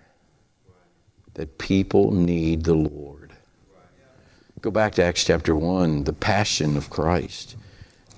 that 1.39 1.57
people 1.57 2.11
need 2.11 2.65
the 2.65 2.75
Lord. 2.75 3.33
Go 4.61 4.73
back 4.73 4.97
to 4.97 5.05
Acts 5.05 5.23
chapter 5.23 5.55
1. 5.55 6.03
The 6.03 6.13
passion 6.13 6.77
of 6.77 6.91
Christ 6.91 7.55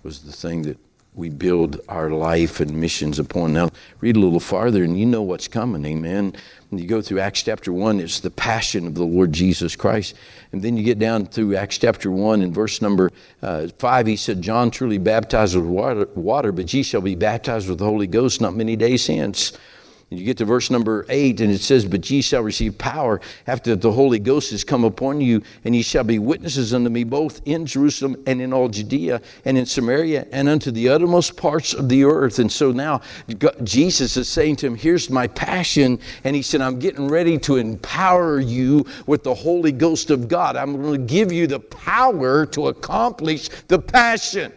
was 0.02 0.20
the 0.20 0.32
thing 0.32 0.62
that 0.62 0.78
we 1.14 1.28
build 1.28 1.82
our 1.86 2.08
life 2.08 2.60
and 2.60 2.72
missions 2.72 3.18
upon. 3.18 3.52
Now, 3.52 3.68
read 4.00 4.16
a 4.16 4.20
little 4.20 4.40
farther 4.40 4.82
and 4.82 4.98
you 4.98 5.04
know 5.04 5.20
what's 5.20 5.48
coming, 5.48 5.84
amen. 5.84 6.32
When 6.70 6.80
you 6.80 6.88
go 6.88 7.02
through 7.02 7.20
Acts 7.20 7.42
chapter 7.42 7.74
1, 7.74 8.00
it's 8.00 8.20
the 8.20 8.30
passion 8.30 8.86
of 8.86 8.94
the 8.94 9.04
Lord 9.04 9.34
Jesus 9.34 9.76
Christ. 9.76 10.14
And 10.52 10.62
then 10.62 10.78
you 10.78 10.82
get 10.82 10.98
down 10.98 11.26
through 11.26 11.56
Acts 11.56 11.76
chapter 11.76 12.10
1 12.10 12.40
and 12.40 12.54
verse 12.54 12.80
number 12.80 13.10
uh, 13.42 13.68
5, 13.78 14.06
he 14.06 14.16
said, 14.16 14.40
John 14.40 14.70
truly 14.70 14.96
baptized 14.96 15.56
with 15.56 15.66
water, 15.66 16.08
water, 16.14 16.52
but 16.52 16.72
ye 16.72 16.82
shall 16.82 17.02
be 17.02 17.16
baptized 17.16 17.68
with 17.68 17.80
the 17.80 17.84
Holy 17.84 18.06
Ghost 18.06 18.40
not 18.40 18.54
many 18.54 18.76
days 18.76 19.06
hence. 19.06 19.52
You 20.12 20.24
get 20.24 20.38
to 20.38 20.44
verse 20.44 20.70
number 20.70 21.06
eight, 21.08 21.40
and 21.40 21.52
it 21.52 21.60
says, 21.60 21.84
But 21.84 22.10
ye 22.10 22.20
shall 22.20 22.42
receive 22.42 22.76
power 22.76 23.20
after 23.46 23.76
the 23.76 23.92
Holy 23.92 24.18
Ghost 24.18 24.50
has 24.50 24.64
come 24.64 24.82
upon 24.82 25.20
you, 25.20 25.40
and 25.64 25.76
ye 25.76 25.82
shall 25.82 26.02
be 26.02 26.18
witnesses 26.18 26.74
unto 26.74 26.90
me 26.90 27.04
both 27.04 27.40
in 27.44 27.64
Jerusalem 27.64 28.20
and 28.26 28.42
in 28.42 28.52
all 28.52 28.68
Judea 28.68 29.22
and 29.44 29.56
in 29.56 29.66
Samaria 29.66 30.26
and 30.32 30.48
unto 30.48 30.72
the 30.72 30.88
uttermost 30.88 31.36
parts 31.36 31.74
of 31.74 31.88
the 31.88 32.02
earth. 32.02 32.40
And 32.40 32.50
so 32.50 32.72
now 32.72 33.02
Jesus 33.62 34.16
is 34.16 34.28
saying 34.28 34.56
to 34.56 34.66
him, 34.66 34.74
Here's 34.74 35.10
my 35.10 35.28
passion. 35.28 36.00
And 36.24 36.34
he 36.34 36.42
said, 36.42 36.60
I'm 36.60 36.80
getting 36.80 37.06
ready 37.06 37.38
to 37.38 37.54
empower 37.54 38.40
you 38.40 38.84
with 39.06 39.22
the 39.22 39.34
Holy 39.34 39.70
Ghost 39.70 40.10
of 40.10 40.26
God. 40.26 40.56
I'm 40.56 40.82
going 40.82 41.06
to 41.06 41.14
give 41.14 41.30
you 41.30 41.46
the 41.46 41.60
power 41.60 42.46
to 42.46 42.66
accomplish 42.66 43.48
the 43.68 43.78
passion. 43.78 44.52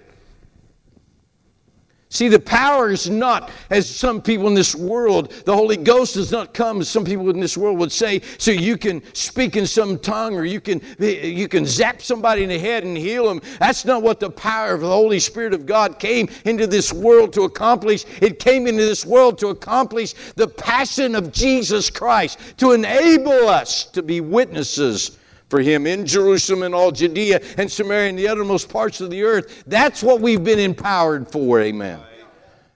See, 2.14 2.28
the 2.28 2.40
power 2.40 2.92
is 2.92 3.10
not, 3.10 3.50
as 3.72 3.90
some 3.90 4.22
people 4.22 4.48
in 4.48 4.54
this 4.54 4.76
world, 4.76 5.32
the 5.46 5.56
Holy 5.56 5.78
Ghost 5.78 6.14
does 6.14 6.32
not 6.32 6.54
come, 6.54 6.80
as 6.80 6.88
some 6.88 7.04
people 7.04 7.28
in 7.32 7.40
this 7.40 7.58
world 7.58 7.80
would 7.80 7.92
say, 7.92 8.22
so 8.38 8.52
you 8.52 8.78
can 8.78 9.02
speak 9.16 9.58
in 9.58 9.66
some 9.66 9.98
tongue 9.98 10.36
or 10.36 10.46
you 10.46 10.62
can, 10.62 10.80
you 11.00 11.48
can 11.48 11.66
zap 11.66 12.04
somebody 12.04 12.44
in 12.44 12.50
the 12.50 12.60
head 12.60 12.84
and 12.84 12.96
heal 12.96 13.28
them. 13.28 13.42
That's 13.60 13.84
not 13.84 14.04
what 14.04 14.20
the 14.20 14.30
power 14.30 14.76
of 14.76 14.82
the 14.82 14.88
Holy 14.88 15.18
Spirit 15.18 15.56
of 15.56 15.66
God 15.66 15.98
came 15.98 16.30
into 16.46 16.68
this 16.68 16.94
world 16.94 17.34
to 17.34 17.46
accomplish. 17.46 18.06
It 18.22 18.38
came 18.38 18.68
into 18.68 18.86
this 18.86 19.08
world 19.08 19.40
to 19.40 19.48
accomplish 19.48 20.14
the 20.36 20.48
passion 20.48 21.16
of 21.16 21.32
Jesus 21.32 21.90
Christ, 21.90 22.38
to 22.58 22.74
enable 22.74 23.48
us 23.50 23.86
to 23.86 24.04
be 24.04 24.22
witnesses 24.22 25.18
for 25.54 25.62
him 25.62 25.86
in 25.86 26.04
Jerusalem 26.04 26.64
and 26.64 26.74
all 26.74 26.92
Judea 26.92 27.40
and 27.60 27.72
Samaria 27.72 28.10
and 28.10 28.18
the 28.18 28.28
uttermost 28.28 28.70
parts 28.70 29.02
of 29.02 29.12
the 29.12 29.22
earth. 29.22 29.64
That's 29.68 30.02
what 30.02 30.20
we've 30.20 30.44
been 30.44 30.58
empowered 30.58 31.28
for. 31.28 31.62
Amen. 31.62 32.00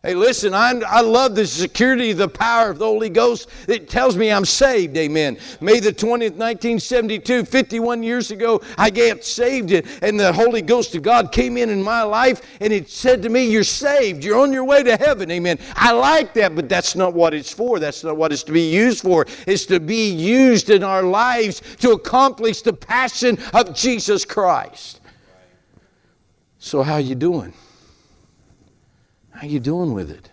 Hey, 0.08 0.16
listen, 0.16 0.54
I'm, 0.54 0.86
i 0.86 1.02
love 1.02 1.36
the 1.36 1.46
security, 1.46 2.14
the 2.14 2.30
power 2.30 2.70
of 2.70 2.80
the 2.80 2.86
Holy 2.86 3.10
Ghost. 3.10 3.50
It 3.68 3.90
tells 3.90 4.16
me 4.16 4.32
I'm 4.32 4.46
saved. 4.46 4.96
Amen. 4.96 5.38
May 5.60 5.82
the 5.82 5.92
20th, 5.92 6.38
1972, 6.38 7.44
51 7.44 8.04
years 8.04 8.32
ago, 8.32 8.62
I 8.78 8.90
got 8.90 9.26
saved, 9.26 9.74
and 9.74 10.18
the 10.18 10.32
Holy 10.32 10.62
Ghost 10.62 10.96
of 10.96 11.02
God 11.02 11.34
came 11.34 11.58
in 11.58 11.70
in 11.70 11.84
my 11.84 12.04
life, 12.04 12.42
and 12.62 12.72
it 12.72 12.90
said 12.90 13.22
to 13.24 13.28
me, 13.28 13.52
You're 13.52 13.66
saved. 13.66 14.24
You're 14.24 14.40
on 14.40 14.54
your 14.54 14.64
way 14.64 14.82
to 14.82 14.96
heaven. 14.96 15.30
Amen. 15.30 15.60
I 15.76 15.92
like 15.92 16.34
that, 16.36 16.56
but 16.56 16.70
that's 16.70 16.96
not 16.96 17.14
what 17.14 17.34
it's 17.34 17.52
for. 17.52 17.78
That's 17.78 18.06
not 18.06 18.16
what 18.16 18.32
it's 18.32 18.44
to 18.44 18.54
be 18.54 18.72
used 18.74 19.04
for. 19.04 19.26
It's 19.46 19.66
to 19.66 19.82
be 19.82 20.10
used 20.10 20.70
in 20.70 20.84
our 20.84 21.04
lives 21.04 21.62
to 21.82 21.92
accomplish 21.92 22.62
the 22.62 22.72
passion 22.72 23.38
of 23.54 23.76
Jesus 23.76 24.24
Christ. 24.24 25.02
So, 26.60 26.82
how 26.82 26.96
you 26.96 27.16
doing? 27.16 27.52
How 29.38 29.46
you 29.46 29.60
doing 29.60 29.94
with 29.94 30.10
it? 30.10 30.32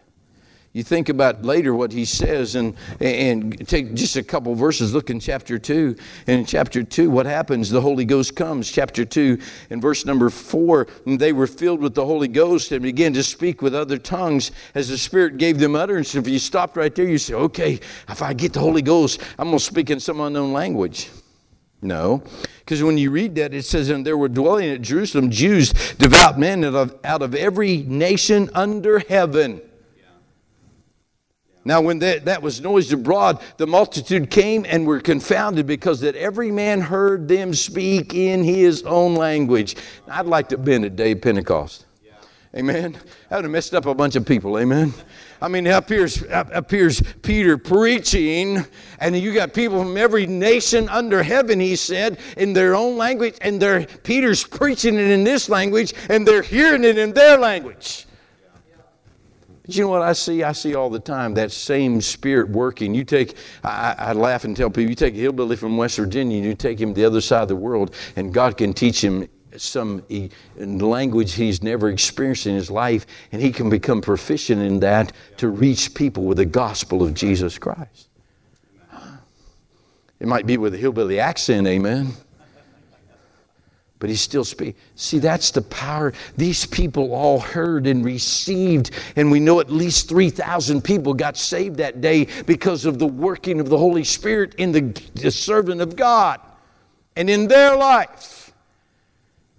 You 0.72 0.82
think 0.82 1.10
about 1.10 1.44
later 1.44 1.74
what 1.74 1.92
he 1.92 2.06
says 2.06 2.54
and, 2.54 2.74
and 3.00 3.68
take 3.68 3.94
just 3.94 4.16
a 4.16 4.22
couple 4.24 4.54
verses, 4.54 4.94
look 4.94 5.10
in 5.10 5.20
chapter 5.20 5.58
2. 5.58 5.94
And 6.26 6.40
in 6.40 6.46
chapter 6.46 6.82
2, 6.82 7.10
what 7.10 7.26
happens? 7.26 7.68
The 7.68 7.82
Holy 7.82 8.06
Ghost 8.06 8.34
comes. 8.34 8.72
Chapter 8.72 9.04
2, 9.04 9.38
in 9.70 9.80
verse 9.80 10.06
number 10.06 10.30
4, 10.30 10.88
they 11.06 11.32
were 11.32 11.46
filled 11.46 11.80
with 11.80 11.94
the 11.94 12.04
Holy 12.04 12.26
Ghost 12.26 12.72
and 12.72 12.82
began 12.82 13.12
to 13.12 13.22
speak 13.22 13.60
with 13.60 13.74
other 13.74 13.98
tongues 13.98 14.50
as 14.74 14.88
the 14.88 14.98
Spirit 14.98 15.36
gave 15.36 15.58
them 15.58 15.76
utterance. 15.76 16.14
If 16.14 16.26
you 16.26 16.38
stopped 16.38 16.76
right 16.76 16.92
there, 16.92 17.06
you 17.06 17.18
say, 17.18 17.34
okay, 17.34 17.78
if 18.08 18.22
I 18.22 18.32
get 18.32 18.54
the 18.54 18.60
Holy 18.60 18.82
Ghost, 18.82 19.20
I'm 19.38 19.48
going 19.48 19.58
to 19.58 19.64
speak 19.64 19.90
in 19.90 20.00
some 20.00 20.18
unknown 20.18 20.52
language. 20.54 21.10
No, 21.84 22.22
because 22.60 22.82
when 22.82 22.96
you 22.96 23.10
read 23.10 23.34
that, 23.34 23.52
it 23.52 23.64
says, 23.64 23.90
And 23.90 24.06
there 24.06 24.16
were 24.16 24.30
dwelling 24.30 24.70
at 24.70 24.80
Jerusalem 24.80 25.30
Jews, 25.30 25.70
devout 25.98 26.38
men 26.38 26.64
out 26.64 26.74
of, 26.74 26.98
out 27.04 27.20
of 27.20 27.34
every 27.34 27.82
nation 27.82 28.48
under 28.54 29.00
heaven. 29.00 29.60
Now, 31.66 31.82
when 31.82 31.98
that, 31.98 32.24
that 32.24 32.40
was 32.40 32.62
noised 32.62 32.92
abroad, 32.92 33.42
the 33.58 33.66
multitude 33.66 34.30
came 34.30 34.64
and 34.66 34.86
were 34.86 35.00
confounded 35.00 35.66
because 35.66 36.00
that 36.00 36.16
every 36.16 36.50
man 36.50 36.80
heard 36.80 37.28
them 37.28 37.52
speak 37.52 38.14
in 38.14 38.44
his 38.44 38.82
own 38.84 39.14
language. 39.14 39.76
I'd 40.08 40.26
like 40.26 40.48
to 40.50 40.56
have 40.56 40.64
been 40.64 40.84
at 40.84 40.96
day 40.96 41.12
of 41.12 41.20
Pentecost. 41.20 41.84
Amen. 42.56 42.96
I 43.30 43.36
would 43.36 43.44
have 43.44 43.50
messed 43.50 43.74
up 43.74 43.84
a 43.84 43.94
bunch 43.94 44.16
of 44.16 44.24
people. 44.24 44.58
Amen. 44.58 44.94
I 45.40 45.48
mean, 45.48 45.66
up 45.66 45.88
here's, 45.88 46.22
up 46.24 46.70
here's 46.70 47.00
Peter 47.22 47.58
preaching, 47.58 48.64
and 49.00 49.16
you 49.16 49.34
got 49.34 49.52
people 49.52 49.82
from 49.82 49.96
every 49.96 50.26
nation 50.26 50.88
under 50.88 51.22
heaven, 51.22 51.60
he 51.60 51.76
said, 51.76 52.18
in 52.36 52.52
their 52.52 52.74
own 52.74 52.96
language, 52.96 53.36
and 53.40 53.60
they're, 53.60 53.86
Peter's 53.86 54.44
preaching 54.44 54.94
it 54.94 55.10
in 55.10 55.24
this 55.24 55.48
language, 55.48 55.92
and 56.08 56.26
they're 56.26 56.42
hearing 56.42 56.84
it 56.84 56.98
in 56.98 57.12
their 57.12 57.38
language. 57.38 58.06
But 59.64 59.74
you 59.74 59.84
know 59.84 59.88
what 59.88 60.02
I 60.02 60.12
see? 60.12 60.42
I 60.42 60.52
see 60.52 60.74
all 60.74 60.90
the 60.90 60.98
time 60.98 61.32
that 61.34 61.50
same 61.50 62.02
spirit 62.02 62.50
working. 62.50 62.94
You 62.94 63.02
take, 63.02 63.36
I, 63.62 63.94
I, 63.98 64.12
laugh 64.12 64.44
and 64.44 64.54
tell 64.54 64.68
people, 64.68 64.90
you 64.90 64.94
take 64.94 65.14
a 65.14 65.18
hillbilly 65.18 65.56
from 65.56 65.78
West 65.78 65.96
Virginia 65.96 66.36
and 66.36 66.46
you 66.46 66.54
take 66.54 66.78
him 66.78 66.90
to 66.90 67.00
the 67.00 67.06
other 67.06 67.22
side 67.22 67.42
of 67.42 67.48
the 67.48 67.56
world, 67.56 67.94
and 68.16 68.32
God 68.32 68.58
can 68.58 68.74
teach 68.74 69.02
him 69.02 69.26
some 69.56 70.02
language 70.56 71.34
he's 71.34 71.62
never 71.62 71.88
experienced 71.88 72.46
in 72.46 72.54
his 72.54 72.70
life, 72.70 73.06
and 73.32 73.40
he 73.40 73.52
can 73.52 73.70
become 73.70 74.00
proficient 74.00 74.62
in 74.62 74.80
that 74.80 75.12
to 75.38 75.48
reach 75.48 75.94
people 75.94 76.24
with 76.24 76.38
the 76.38 76.44
gospel 76.44 77.02
of 77.02 77.14
Jesus 77.14 77.58
Christ. 77.58 78.08
It 80.20 80.28
might 80.28 80.46
be 80.46 80.56
with 80.56 80.74
a 80.74 80.78
hillbilly 80.78 81.20
accent, 81.20 81.66
amen. 81.66 82.12
But 83.98 84.10
he 84.10 84.16
still 84.16 84.44
speaks. 84.44 84.78
See, 84.96 85.18
that's 85.18 85.50
the 85.50 85.62
power. 85.62 86.12
These 86.36 86.66
people 86.66 87.14
all 87.14 87.40
heard 87.40 87.86
and 87.86 88.04
received, 88.04 88.90
and 89.16 89.30
we 89.30 89.40
know 89.40 89.60
at 89.60 89.70
least 89.70 90.08
3,000 90.08 90.82
people 90.82 91.14
got 91.14 91.36
saved 91.36 91.76
that 91.76 92.00
day 92.00 92.28
because 92.46 92.84
of 92.84 92.98
the 92.98 93.06
working 93.06 93.60
of 93.60 93.68
the 93.68 93.78
Holy 93.78 94.04
Spirit 94.04 94.54
in 94.56 94.72
the, 94.72 94.80
the 95.14 95.30
servant 95.30 95.80
of 95.80 95.96
God 95.96 96.40
and 97.16 97.30
in 97.30 97.48
their 97.48 97.76
life. 97.76 98.33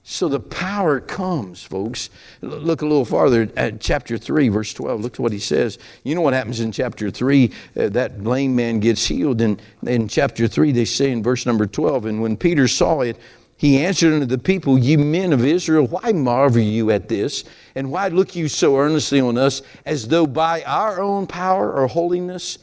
So 0.07 0.27
the 0.29 0.39
power 0.39 0.99
comes, 0.99 1.63
folks. 1.63 2.11
Look 2.41 2.83
a 2.83 2.85
little 2.85 3.05
farther 3.05 3.49
at 3.57 3.81
chapter 3.81 4.19
3, 4.19 4.49
verse 4.49 4.71
12. 4.71 5.01
Look 5.01 5.13
at 5.15 5.19
what 5.19 5.31
he 5.31 5.39
says. 5.39 5.79
You 6.03 6.13
know 6.13 6.21
what 6.21 6.35
happens 6.35 6.59
in 6.59 6.71
chapter 6.71 7.09
3? 7.09 7.51
Uh, 7.75 7.89
that 7.89 8.23
lame 8.23 8.55
man 8.55 8.79
gets 8.79 9.03
healed. 9.07 9.41
And 9.41 9.59
in 9.83 10.07
chapter 10.07 10.47
3, 10.47 10.71
they 10.73 10.85
say 10.85 11.09
in 11.09 11.23
verse 11.23 11.47
number 11.47 11.65
12, 11.65 12.05
And 12.05 12.21
when 12.21 12.37
Peter 12.37 12.67
saw 12.67 13.01
it, 13.01 13.17
he 13.57 13.83
answered 13.83 14.13
unto 14.13 14.27
the 14.27 14.37
people, 14.37 14.77
Ye 14.77 14.95
men 14.95 15.33
of 15.33 15.43
Israel, 15.43 15.87
why 15.87 16.11
marvel 16.11 16.61
you 16.61 16.91
at 16.91 17.09
this? 17.09 17.43
And 17.73 17.91
why 17.91 18.09
look 18.09 18.35
you 18.35 18.47
so 18.47 18.77
earnestly 18.77 19.19
on 19.19 19.39
us, 19.39 19.63
as 19.87 20.07
though 20.07 20.27
by 20.27 20.61
our 20.65 21.01
own 21.01 21.25
power 21.25 21.73
or 21.73 21.87
holiness 21.87 22.59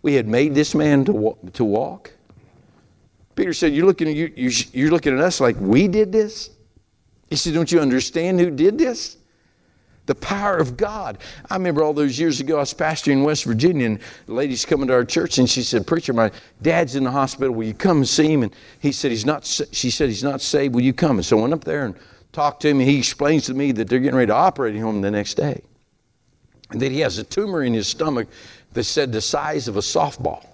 we 0.00 0.14
had 0.14 0.26
made 0.26 0.54
this 0.54 0.74
man 0.74 1.04
to 1.04 1.12
walk? 1.12 1.52
To 1.52 1.64
walk? 1.64 2.12
Peter 3.34 3.52
said, 3.52 3.74
You're 3.74 3.84
looking, 3.84 4.08
at, 4.08 4.14
you, 4.14 4.50
you're 4.72 4.90
looking 4.90 5.12
at 5.12 5.20
us 5.20 5.42
like 5.42 5.56
we 5.60 5.88
did 5.88 6.10
this? 6.10 6.55
He 7.28 7.36
said, 7.36 7.54
Don't 7.54 7.70
you 7.70 7.80
understand 7.80 8.40
who 8.40 8.50
did 8.50 8.78
this? 8.78 9.16
The 10.06 10.14
power 10.14 10.56
of 10.56 10.76
God. 10.76 11.18
I 11.50 11.56
remember 11.56 11.82
all 11.82 11.92
those 11.92 12.18
years 12.18 12.38
ago, 12.38 12.56
I 12.56 12.60
was 12.60 12.72
pastoring 12.72 13.14
in 13.14 13.22
West 13.24 13.44
Virginia, 13.44 13.86
and 13.86 14.00
the 14.26 14.34
lady's 14.34 14.64
coming 14.64 14.86
to 14.86 14.94
our 14.94 15.04
church, 15.04 15.38
and 15.38 15.50
she 15.50 15.62
said, 15.62 15.84
Preacher, 15.84 16.12
my 16.12 16.30
dad's 16.62 16.94
in 16.94 17.02
the 17.02 17.10
hospital. 17.10 17.52
Will 17.52 17.66
you 17.66 17.74
come 17.74 17.98
and 17.98 18.08
see 18.08 18.32
him? 18.32 18.44
And 18.44 18.54
he 18.78 18.92
said, 18.92 19.10
He's 19.10 19.26
not, 19.26 19.44
she 19.44 19.90
said, 19.90 20.08
He's 20.08 20.22
not 20.22 20.40
saved. 20.40 20.74
Will 20.74 20.82
you 20.82 20.92
come? 20.92 21.18
And 21.18 21.26
so 21.26 21.38
I 21.38 21.42
went 21.42 21.54
up 21.54 21.64
there 21.64 21.86
and 21.86 21.96
talked 22.32 22.62
to 22.62 22.68
him, 22.68 22.80
and 22.80 22.88
he 22.88 22.98
explains 22.98 23.46
to 23.46 23.54
me 23.54 23.72
that 23.72 23.88
they're 23.88 23.98
getting 23.98 24.16
ready 24.16 24.28
to 24.28 24.34
operate 24.34 24.74
him 24.74 25.00
the 25.00 25.10
next 25.10 25.34
day. 25.34 25.60
And 26.70 26.80
that 26.80 26.92
he 26.92 27.00
has 27.00 27.18
a 27.18 27.24
tumor 27.24 27.62
in 27.62 27.74
his 27.74 27.88
stomach 27.88 28.28
that 28.74 28.84
said 28.84 29.12
the 29.12 29.20
size 29.20 29.68
of 29.68 29.76
a 29.76 29.80
softball. 29.80 30.46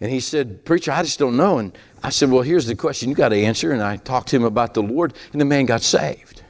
And 0.00 0.10
he 0.10 0.20
said, 0.20 0.64
Preacher, 0.64 0.92
I 0.92 1.02
just 1.02 1.18
don't 1.18 1.36
know. 1.36 1.58
And 1.58 1.76
I 2.02 2.10
said, 2.10 2.30
Well, 2.30 2.42
here's 2.42 2.66
the 2.66 2.76
question 2.76 3.08
you 3.08 3.14
got 3.14 3.30
to 3.30 3.36
answer. 3.36 3.72
And 3.72 3.82
I 3.82 3.96
talked 3.96 4.28
to 4.28 4.36
him 4.36 4.44
about 4.44 4.74
the 4.74 4.82
Lord, 4.82 5.14
and 5.32 5.40
the 5.40 5.44
man 5.44 5.66
got 5.66 5.82
saved. 5.82 6.42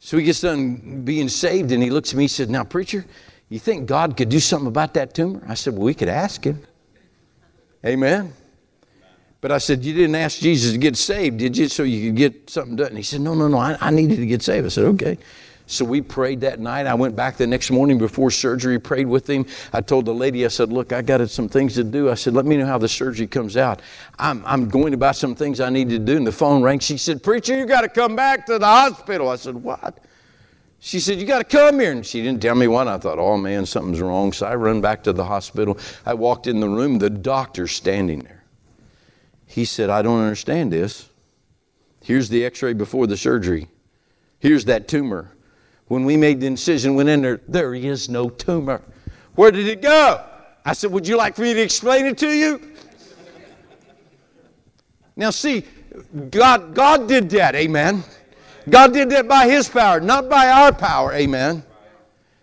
So 0.00 0.18
he 0.18 0.24
gets 0.24 0.40
done 0.40 1.02
being 1.04 1.28
saved, 1.28 1.72
and 1.72 1.82
he 1.82 1.90
looks 1.90 2.10
at 2.10 2.16
me 2.16 2.24
and 2.24 2.30
said, 2.30 2.50
Now, 2.50 2.64
preacher, 2.64 3.06
you 3.48 3.58
think 3.58 3.86
God 3.86 4.16
could 4.16 4.28
do 4.28 4.40
something 4.40 4.68
about 4.68 4.94
that 4.94 5.14
tumor? 5.14 5.42
I 5.48 5.54
said, 5.54 5.74
Well, 5.74 5.84
we 5.84 5.94
could 5.94 6.08
ask 6.08 6.44
him. 6.44 6.62
Amen. 7.86 8.32
But 9.40 9.52
I 9.52 9.58
said, 9.58 9.84
You 9.84 9.94
didn't 9.94 10.16
ask 10.16 10.40
Jesus 10.40 10.72
to 10.72 10.78
get 10.78 10.96
saved, 10.96 11.38
did 11.38 11.56
you? 11.56 11.68
So 11.68 11.84
you 11.84 12.10
could 12.10 12.16
get 12.16 12.50
something 12.50 12.76
done. 12.76 12.88
And 12.88 12.96
he 12.96 13.02
said, 13.02 13.20
No, 13.20 13.34
no, 13.34 13.46
no, 13.46 13.58
I, 13.58 13.76
I 13.80 13.90
needed 13.90 14.16
to 14.16 14.26
get 14.26 14.42
saved. 14.42 14.66
I 14.66 14.70
said, 14.70 14.84
Okay. 14.84 15.18
So 15.66 15.84
we 15.84 16.02
prayed 16.02 16.42
that 16.42 16.60
night. 16.60 16.86
I 16.86 16.94
went 16.94 17.16
back 17.16 17.38
the 17.38 17.46
next 17.46 17.70
morning 17.70 17.96
before 17.96 18.30
surgery, 18.30 18.78
prayed 18.78 19.06
with 19.06 19.28
him. 19.28 19.46
I 19.72 19.80
told 19.80 20.04
the 20.04 20.12
lady, 20.12 20.44
I 20.44 20.48
said, 20.48 20.70
Look, 20.70 20.92
I 20.92 21.00
got 21.00 21.28
some 21.30 21.48
things 21.48 21.74
to 21.74 21.84
do. 21.84 22.10
I 22.10 22.14
said, 22.14 22.34
Let 22.34 22.44
me 22.44 22.58
know 22.58 22.66
how 22.66 22.76
the 22.76 22.88
surgery 22.88 23.26
comes 23.26 23.56
out. 23.56 23.80
I'm, 24.18 24.42
I'm 24.44 24.68
going 24.68 24.92
about 24.92 25.16
some 25.16 25.34
things 25.34 25.60
I 25.60 25.70
need 25.70 25.88
to 25.88 25.98
do. 25.98 26.16
And 26.18 26.26
the 26.26 26.32
phone 26.32 26.62
rang. 26.62 26.80
She 26.80 26.98
said, 26.98 27.22
Preacher, 27.22 27.56
you 27.56 27.64
got 27.64 27.80
to 27.80 27.88
come 27.88 28.14
back 28.14 28.44
to 28.46 28.58
the 28.58 28.66
hospital. 28.66 29.30
I 29.30 29.36
said, 29.36 29.54
What? 29.54 30.00
She 30.80 31.00
said, 31.00 31.18
You 31.18 31.26
got 31.26 31.38
to 31.38 31.44
come 31.44 31.80
here. 31.80 31.92
And 31.92 32.04
she 32.04 32.20
didn't 32.20 32.42
tell 32.42 32.54
me 32.54 32.68
what. 32.68 32.86
I 32.86 32.98
thought, 32.98 33.18
Oh 33.18 33.38
man, 33.38 33.64
something's 33.64 34.02
wrong. 34.02 34.34
So 34.34 34.46
I 34.46 34.56
run 34.56 34.82
back 34.82 35.02
to 35.04 35.14
the 35.14 35.24
hospital. 35.24 35.78
I 36.04 36.12
walked 36.12 36.46
in 36.46 36.60
the 36.60 36.68
room, 36.68 36.98
the 36.98 37.08
doctor's 37.08 37.72
standing 37.72 38.18
there. 38.18 38.44
He 39.46 39.64
said, 39.64 39.88
I 39.88 40.02
don't 40.02 40.20
understand 40.20 40.72
this. 40.72 41.08
Here's 42.02 42.28
the 42.28 42.44
x 42.44 42.60
ray 42.60 42.74
before 42.74 43.06
the 43.06 43.16
surgery. 43.16 43.68
Here's 44.40 44.66
that 44.66 44.88
tumor. 44.88 45.33
When 45.88 46.04
we 46.04 46.16
made 46.16 46.40
the 46.40 46.46
incision, 46.46 46.94
went 46.94 47.08
in 47.08 47.22
there, 47.22 47.40
there 47.46 47.74
is 47.74 48.08
no 48.08 48.30
tumor. 48.30 48.82
Where 49.34 49.50
did 49.50 49.66
it 49.66 49.82
go? 49.82 50.24
I 50.64 50.72
said, 50.72 50.90
Would 50.90 51.06
you 51.06 51.16
like 51.16 51.36
for 51.36 51.42
me 51.42 51.54
to 51.54 51.60
explain 51.60 52.06
it 52.06 52.18
to 52.18 52.28
you? 52.28 52.60
Now, 55.16 55.30
see, 55.30 55.64
God, 56.30 56.74
God 56.74 57.06
did 57.06 57.30
that, 57.30 57.54
amen. 57.54 58.02
God 58.68 58.92
did 58.92 59.10
that 59.10 59.28
by 59.28 59.48
His 59.48 59.68
power, 59.68 60.00
not 60.00 60.28
by 60.28 60.48
our 60.48 60.72
power, 60.72 61.12
amen. 61.12 61.62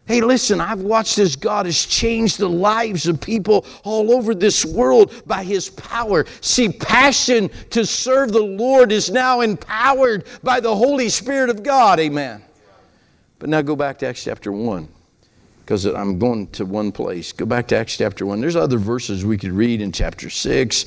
Hey, 0.06 0.22
listen, 0.22 0.60
I've 0.60 0.82
watched 0.82 1.20
as 1.20 1.36
God 1.36 1.66
has 1.66 1.86
changed 1.86 2.38
the 2.38 2.50
lives 2.50 3.08
of 3.08 3.22
people 3.22 3.66
all 3.84 4.12
over 4.12 4.36
this 4.36 4.66
world 4.66 5.14
by 5.26 5.44
His 5.44 5.70
power. 5.70 6.26
See, 6.42 6.70
passion 6.70 7.50
to 7.72 7.86
serve 7.86 8.32
the 8.32 8.42
Lord 8.44 8.92
is 8.92 9.10
now 9.10 9.42
empowered 9.42 10.26
by 10.44 10.60
the 10.60 10.76
Holy 10.76 11.10
Spirit 11.10 11.50
of 11.50 11.64
God, 11.64 12.00
amen. 12.00 12.44
But 13.42 13.50
now 13.50 13.64
go 13.64 13.76
back 13.76 13.98
to 13.98 14.08
Acts 14.08 14.24
chapter 14.24 14.52
1 14.52 14.88
because 15.62 15.86
I'm 15.86 16.20
going 16.20 16.46
to 16.50 16.64
one 16.64 16.92
place. 16.92 17.32
Go 17.32 17.48
back 17.48 17.68
to 17.70 17.76
Acts 17.76 17.98
chapter 17.98 18.24
1. 18.24 18.40
There's 18.40 18.56
other 18.56 18.78
verses 18.78 19.26
we 19.26 19.36
could 19.36 19.52
read 19.52 19.82
in 19.82 19.92
chapter 19.92 20.30
6, 20.30 20.86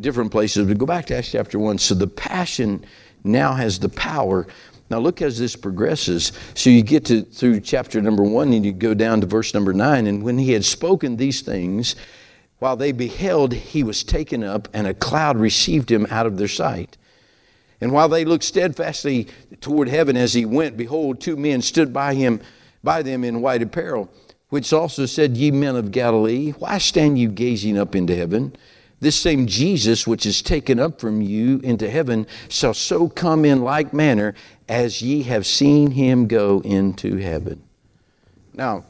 different 0.00 0.30
places, 0.30 0.66
but 0.66 0.78
go 0.78 0.86
back 0.86 1.04
to 1.06 1.16
Acts 1.18 1.30
chapter 1.30 1.58
1. 1.58 1.76
So 1.76 1.94
the 1.94 2.06
passion 2.06 2.86
now 3.22 3.52
has 3.52 3.78
the 3.78 3.90
power. 3.90 4.46
Now 4.88 4.98
look 4.98 5.20
as 5.20 5.38
this 5.38 5.56
progresses. 5.56 6.32
So 6.54 6.70
you 6.70 6.80
get 6.80 7.04
to 7.04 7.20
through 7.20 7.60
chapter 7.60 8.00
number 8.00 8.22
1 8.22 8.50
and 8.54 8.64
you 8.64 8.72
go 8.72 8.94
down 8.94 9.20
to 9.20 9.26
verse 9.26 9.52
number 9.52 9.74
9 9.74 10.06
and 10.06 10.22
when 10.22 10.38
he 10.38 10.52
had 10.52 10.64
spoken 10.64 11.18
these 11.18 11.42
things 11.42 11.96
while 12.60 12.76
they 12.76 12.92
beheld 12.92 13.52
he 13.52 13.82
was 13.82 14.02
taken 14.02 14.42
up 14.42 14.68
and 14.72 14.86
a 14.86 14.94
cloud 14.94 15.36
received 15.36 15.92
him 15.92 16.06
out 16.08 16.24
of 16.24 16.38
their 16.38 16.48
sight. 16.48 16.96
And 17.80 17.92
while 17.92 18.08
they 18.08 18.24
looked 18.24 18.44
steadfastly 18.44 19.28
toward 19.60 19.88
heaven 19.88 20.16
as 20.16 20.34
he 20.34 20.44
went, 20.44 20.76
behold, 20.76 21.20
two 21.20 21.36
men 21.36 21.62
stood 21.62 21.92
by 21.92 22.14
him, 22.14 22.40
by 22.84 23.02
them 23.02 23.24
in 23.24 23.40
white 23.40 23.62
apparel, 23.62 24.10
which 24.50 24.72
also 24.72 25.06
said, 25.06 25.36
Ye 25.36 25.50
men 25.50 25.76
of 25.76 25.90
Galilee, 25.90 26.52
why 26.52 26.78
stand 26.78 27.18
you 27.18 27.28
gazing 27.28 27.78
up 27.78 27.94
into 27.94 28.14
heaven? 28.14 28.54
This 29.00 29.16
same 29.16 29.46
Jesus, 29.46 30.06
which 30.06 30.26
is 30.26 30.42
taken 30.42 30.78
up 30.78 31.00
from 31.00 31.22
you 31.22 31.58
into 31.60 31.88
heaven, 31.88 32.26
shall 32.50 32.74
so 32.74 33.08
come 33.08 33.46
in 33.46 33.62
like 33.62 33.94
manner 33.94 34.34
as 34.68 35.00
ye 35.00 35.22
have 35.22 35.46
seen 35.46 35.92
him 35.92 36.26
go 36.26 36.60
into 36.60 37.16
heaven. 37.16 37.62
Now, 38.52 38.84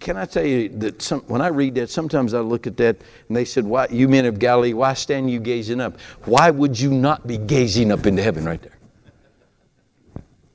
can 0.00 0.16
I 0.16 0.24
tell 0.24 0.44
you 0.44 0.70
that 0.80 1.02
some, 1.02 1.20
when 1.22 1.42
I 1.42 1.48
read 1.48 1.74
that, 1.74 1.90
sometimes 1.90 2.32
I 2.32 2.40
look 2.40 2.66
at 2.66 2.76
that 2.78 2.96
and 3.28 3.36
they 3.36 3.44
said, 3.44 3.64
Why, 3.64 3.86
You 3.90 4.08
men 4.08 4.24
of 4.24 4.38
Galilee, 4.38 4.72
why 4.72 4.94
stand 4.94 5.30
you 5.30 5.38
gazing 5.38 5.80
up? 5.80 6.00
Why 6.24 6.50
would 6.50 6.80
you 6.80 6.90
not 6.90 7.26
be 7.26 7.36
gazing 7.36 7.92
up 7.92 8.06
into 8.06 8.22
heaven 8.22 8.44
right 8.44 8.60
there? 8.62 8.78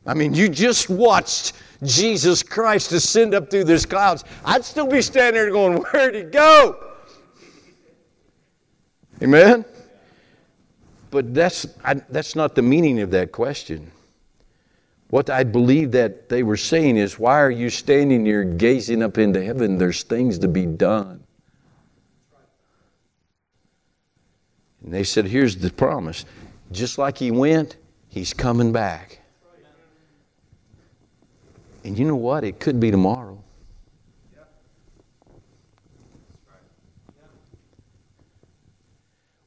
I 0.08 0.16
mean, 0.16 0.34
you 0.34 0.50
just 0.50 0.90
watched 0.90 1.54
Jesus 1.84 2.44
Christ 2.44 2.92
ascend 2.92 3.34
up 3.36 3.50
through 3.50 3.66
those 3.66 3.86
clouds. 3.86 4.24
I'd 4.44 4.66
still 4.66 4.88
be 4.88 5.02
standing 5.02 5.42
there 5.42 5.52
going, 5.52 5.78
Where'd 5.78 6.16
he 6.16 6.24
go? 6.24 6.78
Amen? 9.22 9.64
But 11.12 11.34
that's, 11.34 11.68
I, 11.84 11.94
that's 12.10 12.36
not 12.36 12.56
the 12.56 12.62
meaning 12.64 13.00
of 13.00 13.12
that 13.12 13.32
question. 13.32 13.92
What 15.10 15.30
I 15.30 15.44
believe 15.44 15.92
that 15.92 16.30
they 16.30 16.44
were 16.44 16.58
saying 16.58 16.98
is, 16.98 17.20
why 17.20 17.40
are 17.40 17.52
you 17.52 17.70
standing 17.70 18.26
here 18.26 18.44
gazing 18.44 19.04
up 19.04 19.18
into 19.18 19.44
heaven? 19.44 19.78
There's 19.78 20.04
things 20.04 20.40
to 20.40 20.48
be 20.48 20.66
done. 20.66 21.24
And 24.84 24.94
they 24.94 25.04
said, 25.04 25.26
here's 25.26 25.58
the 25.58 25.72
promise. 25.72 26.26
Just 26.72 26.98
like 26.98 27.18
he 27.18 27.32
went, 27.32 27.78
he's 28.10 28.34
coming 28.34 28.72
back. 28.72 29.20
And 31.84 31.98
you 31.98 32.06
know 32.06 32.16
what? 32.16 32.44
It 32.44 32.60
could 32.60 32.80
be 32.80 32.90
tomorrow. 32.90 33.35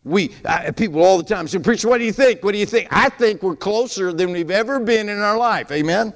We 0.05 0.33
I, 0.45 0.71
people 0.71 1.03
all 1.03 1.19
the 1.19 1.25
time 1.25 1.49
say, 1.49 1.59
"Preacher, 1.59 1.89
what 1.89 1.99
do 1.99 2.05
you 2.05 2.13
think? 2.13 2.43
What 2.43 2.53
do 2.53 2.59
you 2.59 2.67
think?" 2.67 2.89
I 2.91 3.09
think 3.09 3.43
we're 3.43 3.57
closer 3.57 4.13
than 4.13 4.33
we've 4.33 4.51
ever 4.51 4.81
been 4.81 5.09
in 5.09 5.19
our 5.19 5.37
life. 5.37 5.71
Amen. 5.73 6.15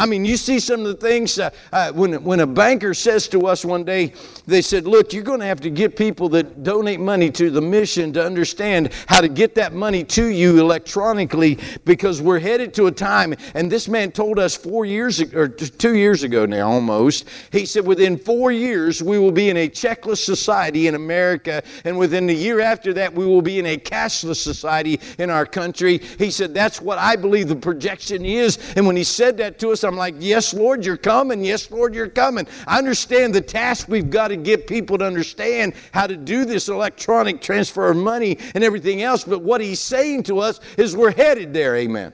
I 0.00 0.06
mean, 0.06 0.24
you 0.24 0.38
see 0.38 0.58
some 0.60 0.80
of 0.80 0.86
the 0.86 0.94
things 0.94 1.38
uh, 1.38 1.50
uh, 1.74 1.92
when, 1.92 2.24
when 2.24 2.40
a 2.40 2.46
banker 2.46 2.94
says 2.94 3.28
to 3.28 3.46
us 3.46 3.66
one 3.66 3.84
day, 3.84 4.14
they 4.46 4.62
said, 4.62 4.86
Look, 4.86 5.12
you're 5.12 5.22
going 5.22 5.40
to 5.40 5.46
have 5.46 5.60
to 5.60 5.68
get 5.68 5.94
people 5.94 6.30
that 6.30 6.62
donate 6.62 7.00
money 7.00 7.30
to 7.32 7.50
the 7.50 7.60
mission 7.60 8.10
to 8.14 8.24
understand 8.24 8.94
how 9.08 9.20
to 9.20 9.28
get 9.28 9.54
that 9.56 9.74
money 9.74 10.02
to 10.04 10.28
you 10.28 10.58
electronically 10.58 11.58
because 11.84 12.22
we're 12.22 12.38
headed 12.38 12.72
to 12.74 12.86
a 12.86 12.90
time. 12.90 13.34
And 13.52 13.70
this 13.70 13.88
man 13.88 14.10
told 14.10 14.38
us 14.38 14.56
four 14.56 14.86
years 14.86 15.20
or 15.20 15.48
two 15.48 15.94
years 15.94 16.22
ago 16.22 16.46
now 16.46 16.70
almost, 16.70 17.28
he 17.52 17.66
said, 17.66 17.86
Within 17.86 18.16
four 18.16 18.50
years, 18.52 19.02
we 19.02 19.18
will 19.18 19.32
be 19.32 19.50
in 19.50 19.58
a 19.58 19.68
checkless 19.68 20.24
society 20.24 20.86
in 20.86 20.94
America. 20.94 21.62
And 21.84 21.98
within 21.98 22.26
the 22.26 22.34
year 22.34 22.60
after 22.60 22.94
that, 22.94 23.12
we 23.12 23.26
will 23.26 23.42
be 23.42 23.58
in 23.58 23.66
a 23.66 23.76
cashless 23.76 24.36
society 24.36 24.98
in 25.18 25.28
our 25.28 25.44
country. 25.44 25.98
He 25.98 26.30
said, 26.30 26.54
That's 26.54 26.80
what 26.80 26.96
I 26.96 27.16
believe 27.16 27.48
the 27.48 27.56
projection 27.56 28.24
is. 28.24 28.58
And 28.76 28.86
when 28.86 28.96
he 28.96 29.04
said 29.04 29.36
that 29.36 29.58
to 29.58 29.72
us, 29.72 29.89
I'm 29.90 29.96
like, 29.96 30.14
Yes, 30.20 30.54
Lord, 30.54 30.84
you're 30.84 30.96
coming. 30.96 31.44
Yes, 31.44 31.68
Lord, 31.68 31.96
you're 31.96 32.08
coming. 32.08 32.46
I 32.64 32.78
understand 32.78 33.34
the 33.34 33.40
task 33.40 33.88
we've 33.88 34.08
got 34.08 34.28
to 34.28 34.36
get 34.36 34.68
people 34.68 34.96
to 34.98 35.04
understand 35.04 35.74
how 35.92 36.06
to 36.06 36.16
do 36.16 36.44
this 36.44 36.68
electronic 36.68 37.40
transfer 37.40 37.90
of 37.90 37.96
money 37.96 38.38
and 38.54 38.62
everything 38.62 39.02
else. 39.02 39.24
But 39.24 39.42
what 39.42 39.60
he's 39.60 39.80
saying 39.80 40.22
to 40.24 40.38
us 40.38 40.60
is 40.76 40.96
we're 40.96 41.10
headed 41.10 41.52
there. 41.52 41.74
Amen. 41.74 42.12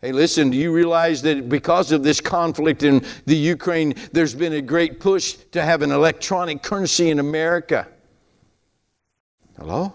Hey, 0.00 0.12
listen, 0.12 0.50
do 0.50 0.56
you 0.56 0.72
realize 0.72 1.20
that 1.22 1.48
because 1.48 1.90
of 1.90 2.04
this 2.04 2.20
conflict 2.20 2.84
in 2.84 3.04
the 3.26 3.34
Ukraine, 3.34 3.96
there's 4.12 4.36
been 4.36 4.52
a 4.52 4.62
great 4.62 5.00
push 5.00 5.32
to 5.50 5.60
have 5.60 5.82
an 5.82 5.90
electronic 5.90 6.62
currency 6.62 7.10
in 7.10 7.18
America? 7.18 7.88
Hello? 9.58 9.92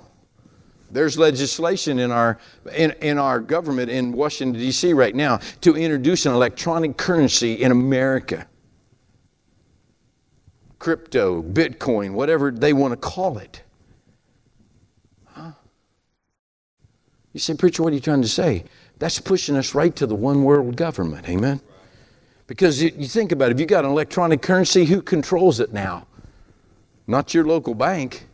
There's 0.93 1.17
legislation 1.17 1.97
in 1.97 2.11
our, 2.11 2.37
in, 2.75 2.91
in 3.01 3.17
our 3.17 3.39
government 3.39 3.89
in 3.89 4.11
Washington, 4.11 4.61
D.C. 4.61 4.93
right 4.93 5.15
now 5.15 5.37
to 5.61 5.75
introduce 5.75 6.27
an 6.27 6.33
electronic 6.33 6.97
currency 6.97 7.63
in 7.63 7.71
America. 7.71 8.47
Crypto, 10.77 11.41
Bitcoin, 11.41 12.13
whatever 12.13 12.51
they 12.51 12.73
want 12.73 12.91
to 12.91 12.97
call 12.97 13.39
it. 13.39 13.63
Huh? 15.25 15.53
You 17.33 17.39
say, 17.39 17.55
Preacher, 17.55 17.81
what 17.81 17.91
are 17.91 17.95
you 17.95 18.01
trying 18.01 18.21
to 18.21 18.27
say? 18.27 18.63
That's 18.99 19.19
pushing 19.19 19.55
us 19.55 19.73
right 19.73 19.95
to 19.95 20.05
the 20.05 20.15
one 20.15 20.43
world 20.43 20.75
government. 20.75 21.27
Amen? 21.27 21.59
Because 22.45 22.83
you, 22.83 22.91
you 22.95 23.07
think 23.07 23.31
about 23.31 23.49
it, 23.49 23.55
if 23.55 23.59
you 23.59 23.65
got 23.65 23.83
an 23.83 23.89
electronic 23.89 24.43
currency, 24.43 24.85
who 24.85 25.01
controls 25.01 25.59
it 25.59 25.73
now? 25.73 26.05
Not 27.07 27.33
your 27.33 27.45
local 27.45 27.73
bank, 27.73 28.27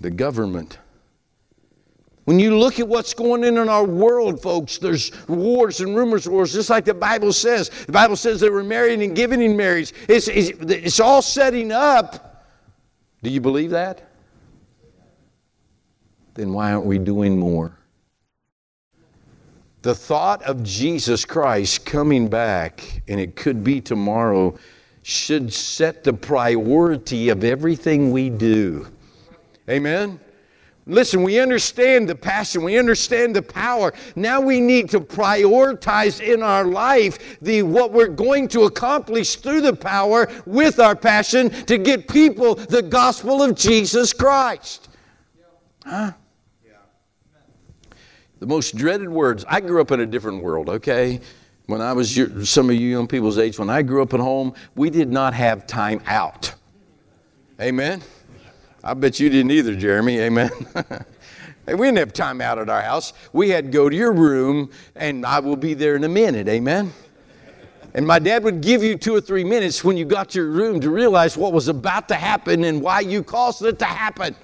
the 0.00 0.10
government. 0.10 0.79
When 2.30 2.38
you 2.38 2.56
look 2.56 2.78
at 2.78 2.86
what's 2.86 3.12
going 3.12 3.44
on 3.44 3.58
in 3.58 3.68
our 3.68 3.82
world, 3.82 4.40
folks, 4.40 4.78
there's 4.78 5.10
wars 5.26 5.80
and 5.80 5.96
rumors 5.96 6.28
of 6.28 6.32
wars, 6.32 6.52
just 6.52 6.70
like 6.70 6.84
the 6.84 6.94
Bible 6.94 7.32
says. 7.32 7.70
The 7.86 7.90
Bible 7.90 8.14
says 8.14 8.38
they 8.38 8.50
were 8.50 8.62
married 8.62 9.00
and 9.00 9.16
giving 9.16 9.42
in 9.42 9.56
marriage. 9.56 9.92
It's, 10.08 10.28
it's, 10.28 10.50
it's 10.60 11.00
all 11.00 11.22
setting 11.22 11.72
up. 11.72 12.46
Do 13.24 13.30
you 13.30 13.40
believe 13.40 13.70
that? 13.70 14.12
Then 16.34 16.52
why 16.52 16.72
aren't 16.72 16.86
we 16.86 16.98
doing 16.98 17.36
more? 17.36 17.76
The 19.82 19.96
thought 19.96 20.40
of 20.44 20.62
Jesus 20.62 21.24
Christ 21.24 21.84
coming 21.84 22.28
back, 22.28 23.02
and 23.08 23.18
it 23.18 23.34
could 23.34 23.64
be 23.64 23.80
tomorrow, 23.80 24.56
should 25.02 25.52
set 25.52 26.04
the 26.04 26.12
priority 26.12 27.30
of 27.30 27.42
everything 27.42 28.12
we 28.12 28.30
do. 28.30 28.86
Amen? 29.68 30.20
Listen, 30.86 31.22
we 31.22 31.38
understand 31.38 32.08
the 32.08 32.14
passion, 32.14 32.62
we 32.62 32.78
understand 32.78 33.36
the 33.36 33.42
power. 33.42 33.92
Now 34.16 34.40
we 34.40 34.60
need 34.60 34.90
to 34.90 35.00
prioritize 35.00 36.20
in 36.20 36.42
our 36.42 36.64
life 36.64 37.38
the 37.40 37.62
what 37.62 37.92
we're 37.92 38.08
going 38.08 38.48
to 38.48 38.62
accomplish 38.62 39.36
through 39.36 39.60
the 39.60 39.76
power 39.76 40.28
with 40.46 40.80
our 40.80 40.96
passion 40.96 41.50
to 41.66 41.78
get 41.78 42.08
people 42.08 42.54
the 42.54 42.82
gospel 42.82 43.42
of 43.42 43.54
Jesus 43.54 44.12
Christ. 44.12 44.88
Huh? 45.84 46.12
The 48.40 48.46
most 48.46 48.74
dreaded 48.74 49.10
words. 49.10 49.44
I 49.46 49.60
grew 49.60 49.82
up 49.82 49.90
in 49.90 50.00
a 50.00 50.06
different 50.06 50.42
world, 50.42 50.70
okay? 50.70 51.20
When 51.66 51.82
I 51.82 51.92
was 51.92 52.16
your, 52.16 52.44
some 52.44 52.70
of 52.70 52.74
you 52.74 52.88
young 52.88 53.06
people's 53.06 53.38
age, 53.38 53.58
when 53.58 53.68
I 53.68 53.82
grew 53.82 54.02
up 54.02 54.14
at 54.14 54.20
home, 54.20 54.54
we 54.74 54.88
did 54.88 55.12
not 55.12 55.34
have 55.34 55.66
time 55.66 56.00
out. 56.06 56.54
Amen? 57.60 58.02
I 58.82 58.94
bet 58.94 59.20
you 59.20 59.28
didn't 59.28 59.50
either, 59.50 59.74
Jeremy. 59.74 60.20
Amen. 60.20 60.50
we 61.66 61.76
didn't 61.76 61.98
have 61.98 62.12
time 62.12 62.40
out 62.40 62.58
at 62.58 62.68
our 62.68 62.80
house. 62.80 63.12
We 63.32 63.50
had 63.50 63.66
to 63.66 63.70
go 63.70 63.88
to 63.88 63.96
your 63.96 64.12
room, 64.12 64.70
and 64.96 65.26
I 65.26 65.40
will 65.40 65.56
be 65.56 65.74
there 65.74 65.96
in 65.96 66.04
a 66.04 66.08
minute. 66.08 66.48
Amen. 66.48 66.92
And 67.92 68.06
my 68.06 68.18
dad 68.18 68.44
would 68.44 68.60
give 68.60 68.82
you 68.82 68.96
two 68.96 69.14
or 69.14 69.20
three 69.20 69.44
minutes 69.44 69.82
when 69.82 69.96
you 69.96 70.04
got 70.04 70.30
to 70.30 70.38
your 70.38 70.50
room 70.50 70.80
to 70.80 70.90
realize 70.90 71.36
what 71.36 71.52
was 71.52 71.68
about 71.68 72.08
to 72.08 72.14
happen 72.14 72.64
and 72.64 72.80
why 72.80 73.00
you 73.00 73.22
caused 73.22 73.62
it 73.64 73.78
to 73.80 73.84
happen. 73.84 74.34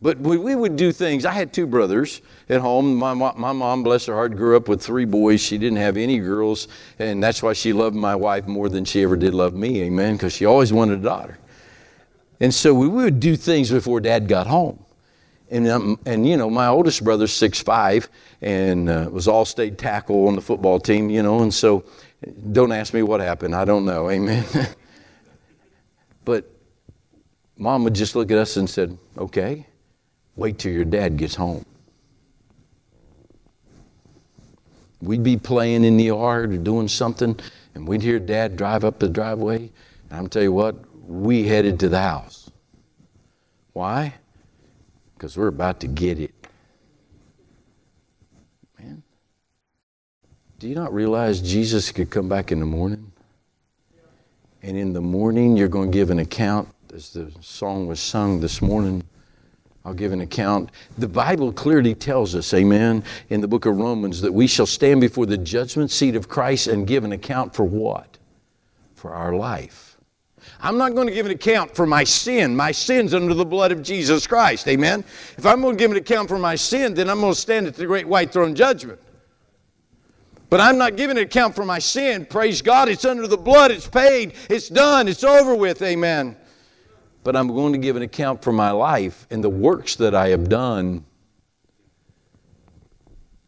But 0.00 0.20
we 0.20 0.54
would 0.54 0.76
do 0.76 0.92
things. 0.92 1.24
I 1.24 1.32
had 1.32 1.52
two 1.52 1.66
brothers 1.66 2.22
at 2.48 2.60
home. 2.60 2.94
My, 2.94 3.14
my 3.14 3.52
mom, 3.52 3.82
bless 3.82 4.06
her 4.06 4.14
heart, 4.14 4.36
grew 4.36 4.56
up 4.56 4.68
with 4.68 4.80
three 4.80 5.04
boys. 5.04 5.40
She 5.40 5.58
didn't 5.58 5.78
have 5.78 5.96
any 5.96 6.20
girls, 6.20 6.68
and 7.00 7.20
that's 7.20 7.42
why 7.42 7.52
she 7.52 7.72
loved 7.72 7.96
my 7.96 8.14
wife 8.14 8.46
more 8.46 8.68
than 8.68 8.84
she 8.84 9.02
ever 9.02 9.16
did 9.16 9.34
love 9.34 9.54
me. 9.54 9.82
Amen. 9.82 10.14
Because 10.14 10.32
she 10.32 10.44
always 10.44 10.72
wanted 10.72 11.00
a 11.00 11.02
daughter. 11.02 11.38
And 12.40 12.54
so 12.54 12.72
we 12.72 12.86
would 12.86 13.20
do 13.20 13.36
things 13.36 13.70
before 13.70 14.00
dad 14.00 14.28
got 14.28 14.46
home. 14.46 14.84
And, 15.50 15.66
um, 15.68 15.98
and 16.04 16.28
you 16.28 16.36
know, 16.36 16.50
my 16.50 16.66
oldest 16.66 17.02
brother's 17.02 17.32
six 17.32 17.60
five 17.60 18.08
and 18.42 18.88
uh, 18.88 19.08
was 19.10 19.26
all 19.26 19.44
state 19.44 19.78
tackle 19.78 20.28
on 20.28 20.36
the 20.36 20.42
football 20.42 20.78
team, 20.78 21.08
you 21.10 21.22
know, 21.22 21.40
and 21.40 21.52
so 21.52 21.84
don't 22.52 22.72
ask 22.72 22.92
me 22.92 23.02
what 23.02 23.20
happened. 23.20 23.54
I 23.54 23.64
don't 23.64 23.84
know. 23.84 24.10
Amen. 24.10 24.44
but 26.24 26.50
mom 27.56 27.84
would 27.84 27.94
just 27.94 28.14
look 28.14 28.30
at 28.30 28.38
us 28.38 28.56
and 28.56 28.68
said, 28.68 28.96
okay, 29.16 29.66
wait 30.36 30.58
till 30.58 30.72
your 30.72 30.84
dad 30.84 31.16
gets 31.16 31.34
home. 31.34 31.64
We'd 35.00 35.22
be 35.22 35.36
playing 35.36 35.84
in 35.84 35.96
the 35.96 36.04
yard 36.04 36.52
or 36.52 36.58
doing 36.58 36.88
something, 36.88 37.38
and 37.74 37.86
we'd 37.86 38.02
hear 38.02 38.18
dad 38.18 38.56
drive 38.56 38.84
up 38.84 38.98
the 38.98 39.08
driveway. 39.08 39.70
And 40.10 40.18
I'm 40.18 40.28
tell 40.28 40.42
you 40.42 40.52
what, 40.52 40.76
we 41.08 41.44
headed 41.44 41.80
to 41.80 41.88
the 41.88 42.00
house. 42.00 42.50
Why? 43.72 44.14
Because 45.14 45.36
we're 45.36 45.48
about 45.48 45.80
to 45.80 45.86
get 45.86 46.18
it. 46.18 46.34
Man, 48.78 49.02
do 50.58 50.68
you 50.68 50.74
not 50.74 50.92
realize 50.92 51.40
Jesus 51.40 51.90
could 51.90 52.10
come 52.10 52.28
back 52.28 52.52
in 52.52 52.60
the 52.60 52.66
morning? 52.66 53.10
And 54.62 54.76
in 54.76 54.92
the 54.92 55.00
morning, 55.00 55.56
you're 55.56 55.68
going 55.68 55.90
to 55.90 55.96
give 55.96 56.10
an 56.10 56.18
account, 56.18 56.68
as 56.92 57.10
the 57.10 57.32
song 57.40 57.86
was 57.86 58.00
sung 58.00 58.40
this 58.40 58.60
morning. 58.60 59.02
I'll 59.84 59.94
give 59.94 60.12
an 60.12 60.20
account. 60.20 60.70
The 60.98 61.08
Bible 61.08 61.52
clearly 61.52 61.94
tells 61.94 62.34
us, 62.34 62.52
amen, 62.52 63.02
in 63.30 63.40
the 63.40 63.48
book 63.48 63.64
of 63.64 63.78
Romans, 63.78 64.20
that 64.20 64.34
we 64.34 64.46
shall 64.46 64.66
stand 64.66 65.00
before 65.00 65.24
the 65.24 65.38
judgment 65.38 65.90
seat 65.90 66.16
of 66.16 66.28
Christ 66.28 66.66
and 66.66 66.86
give 66.86 67.04
an 67.04 67.12
account 67.12 67.54
for 67.54 67.64
what? 67.64 68.18
For 68.94 69.14
our 69.14 69.34
life. 69.34 69.96
I'm 70.60 70.78
not 70.78 70.94
going 70.94 71.06
to 71.06 71.12
give 71.12 71.26
an 71.26 71.32
account 71.32 71.74
for 71.74 71.86
my 71.86 72.04
sin. 72.04 72.56
My 72.56 72.72
sin's 72.72 73.14
under 73.14 73.34
the 73.34 73.44
blood 73.44 73.72
of 73.72 73.82
Jesus 73.82 74.26
Christ. 74.26 74.68
Amen. 74.68 75.04
If 75.36 75.46
I'm 75.46 75.60
going 75.60 75.76
to 75.76 75.78
give 75.78 75.90
an 75.90 75.96
account 75.96 76.28
for 76.28 76.38
my 76.38 76.54
sin, 76.54 76.94
then 76.94 77.08
I'm 77.08 77.20
going 77.20 77.32
to 77.32 77.38
stand 77.38 77.66
at 77.66 77.74
the 77.74 77.86
great 77.86 78.06
white 78.06 78.32
throne 78.32 78.54
judgment. 78.54 79.00
But 80.50 80.60
I'm 80.60 80.78
not 80.78 80.96
giving 80.96 81.18
an 81.18 81.24
account 81.24 81.54
for 81.54 81.64
my 81.64 81.78
sin. 81.78 82.24
Praise 82.24 82.62
God. 82.62 82.88
It's 82.88 83.04
under 83.04 83.26
the 83.26 83.36
blood. 83.36 83.70
It's 83.70 83.86
paid. 83.86 84.32
It's 84.48 84.68
done. 84.68 85.06
It's 85.08 85.24
over 85.24 85.54
with. 85.54 85.82
Amen. 85.82 86.36
But 87.22 87.36
I'm 87.36 87.48
going 87.48 87.72
to 87.72 87.78
give 87.78 87.96
an 87.96 88.02
account 88.02 88.42
for 88.42 88.52
my 88.52 88.70
life 88.70 89.26
and 89.30 89.44
the 89.44 89.50
works 89.50 89.96
that 89.96 90.14
I 90.14 90.28
have 90.28 90.48
done. 90.48 91.04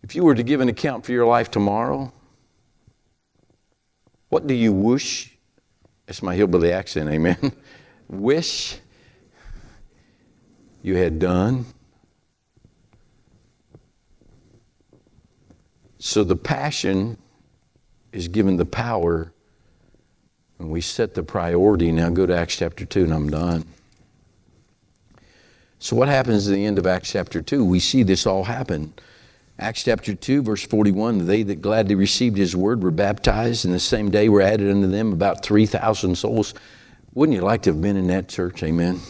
If 0.02 0.14
you 0.14 0.24
were 0.24 0.34
to 0.34 0.42
give 0.42 0.60
an 0.60 0.68
account 0.68 1.06
for 1.06 1.12
your 1.12 1.26
life 1.26 1.50
tomorrow, 1.50 2.12
what 4.28 4.46
do 4.46 4.54
you 4.54 4.72
wish 4.72 5.36
that's 6.10 6.24
my 6.24 6.34
hillbilly 6.34 6.72
accent, 6.72 7.08
amen. 7.08 7.52
Wish 8.08 8.78
you 10.82 10.96
had 10.96 11.20
done. 11.20 11.66
So 16.00 16.24
the 16.24 16.34
passion 16.34 17.16
is 18.10 18.26
given 18.26 18.56
the 18.56 18.64
power 18.64 19.32
and 20.58 20.68
we 20.68 20.80
set 20.80 21.14
the 21.14 21.22
priority. 21.22 21.92
Now 21.92 22.10
go 22.10 22.26
to 22.26 22.36
Acts 22.36 22.56
chapter 22.56 22.84
2 22.84 23.04
and 23.04 23.14
I'm 23.14 23.30
done. 23.30 23.64
So, 25.78 25.94
what 25.94 26.08
happens 26.08 26.48
at 26.48 26.54
the 26.54 26.66
end 26.66 26.80
of 26.80 26.88
Acts 26.88 27.12
chapter 27.12 27.40
2? 27.40 27.64
We 27.64 27.78
see 27.78 28.02
this 28.02 28.26
all 28.26 28.42
happen. 28.42 28.94
Acts 29.60 29.84
chapter 29.84 30.14
2, 30.14 30.42
verse 30.42 30.64
41 30.64 31.26
They 31.26 31.42
that 31.42 31.60
gladly 31.60 31.94
received 31.94 32.38
his 32.38 32.56
word 32.56 32.82
were 32.82 32.90
baptized, 32.90 33.66
and 33.66 33.74
the 33.74 33.78
same 33.78 34.10
day 34.10 34.30
were 34.30 34.40
added 34.40 34.70
unto 34.70 34.86
them 34.86 35.12
about 35.12 35.44
3,000 35.44 36.16
souls. 36.16 36.54
Wouldn't 37.12 37.36
you 37.36 37.42
like 37.42 37.62
to 37.62 37.70
have 37.70 37.82
been 37.82 37.96
in 37.96 38.06
that 38.06 38.28
church? 38.28 38.62
Amen. 38.62 39.00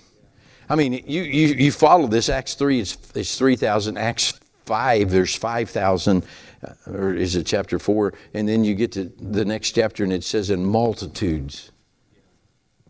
I 0.68 0.74
mean, 0.74 0.92
you, 0.92 1.22
you, 1.22 1.48
you 1.54 1.72
follow 1.72 2.08
this. 2.08 2.28
Acts 2.28 2.54
3 2.54 2.80
is, 2.80 2.98
is 3.14 3.38
3,000. 3.38 3.96
Acts 3.96 4.40
5, 4.66 5.10
there's 5.10 5.36
5,000, 5.36 6.24
uh, 6.62 6.90
or 6.90 7.14
is 7.14 7.36
it 7.36 7.46
chapter 7.46 7.78
4? 7.78 8.12
And 8.34 8.48
then 8.48 8.64
you 8.64 8.74
get 8.74 8.90
to 8.92 9.04
the 9.20 9.44
next 9.44 9.72
chapter 9.72 10.02
and 10.02 10.12
it 10.12 10.24
says, 10.24 10.50
in 10.50 10.64
multitudes. 10.64 11.70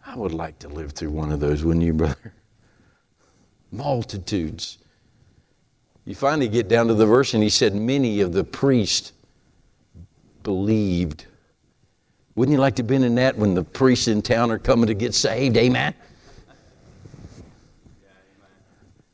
I 0.06 0.16
would 0.16 0.32
like 0.32 0.58
to 0.60 0.68
live 0.68 0.92
through 0.92 1.10
one 1.10 1.30
of 1.30 1.40
those, 1.40 1.62
wouldn't 1.62 1.84
you, 1.84 1.92
brother? 1.92 2.34
Multitudes. 3.70 4.78
You 6.10 6.16
finally 6.16 6.48
get 6.48 6.66
down 6.66 6.88
to 6.88 6.94
the 6.94 7.06
verse, 7.06 7.34
and 7.34 7.42
he 7.42 7.48
said, 7.48 7.72
Many 7.72 8.20
of 8.20 8.32
the 8.32 8.42
priests 8.42 9.12
believed. 10.42 11.26
Wouldn't 12.34 12.52
you 12.52 12.60
like 12.60 12.74
to 12.74 12.82
have 12.82 12.88
been 12.88 13.04
in 13.04 13.14
that 13.14 13.38
when 13.38 13.54
the 13.54 13.62
priests 13.62 14.08
in 14.08 14.20
town 14.20 14.50
are 14.50 14.58
coming 14.58 14.88
to 14.88 14.94
get 14.94 15.14
saved? 15.14 15.56
Amen? 15.56 15.94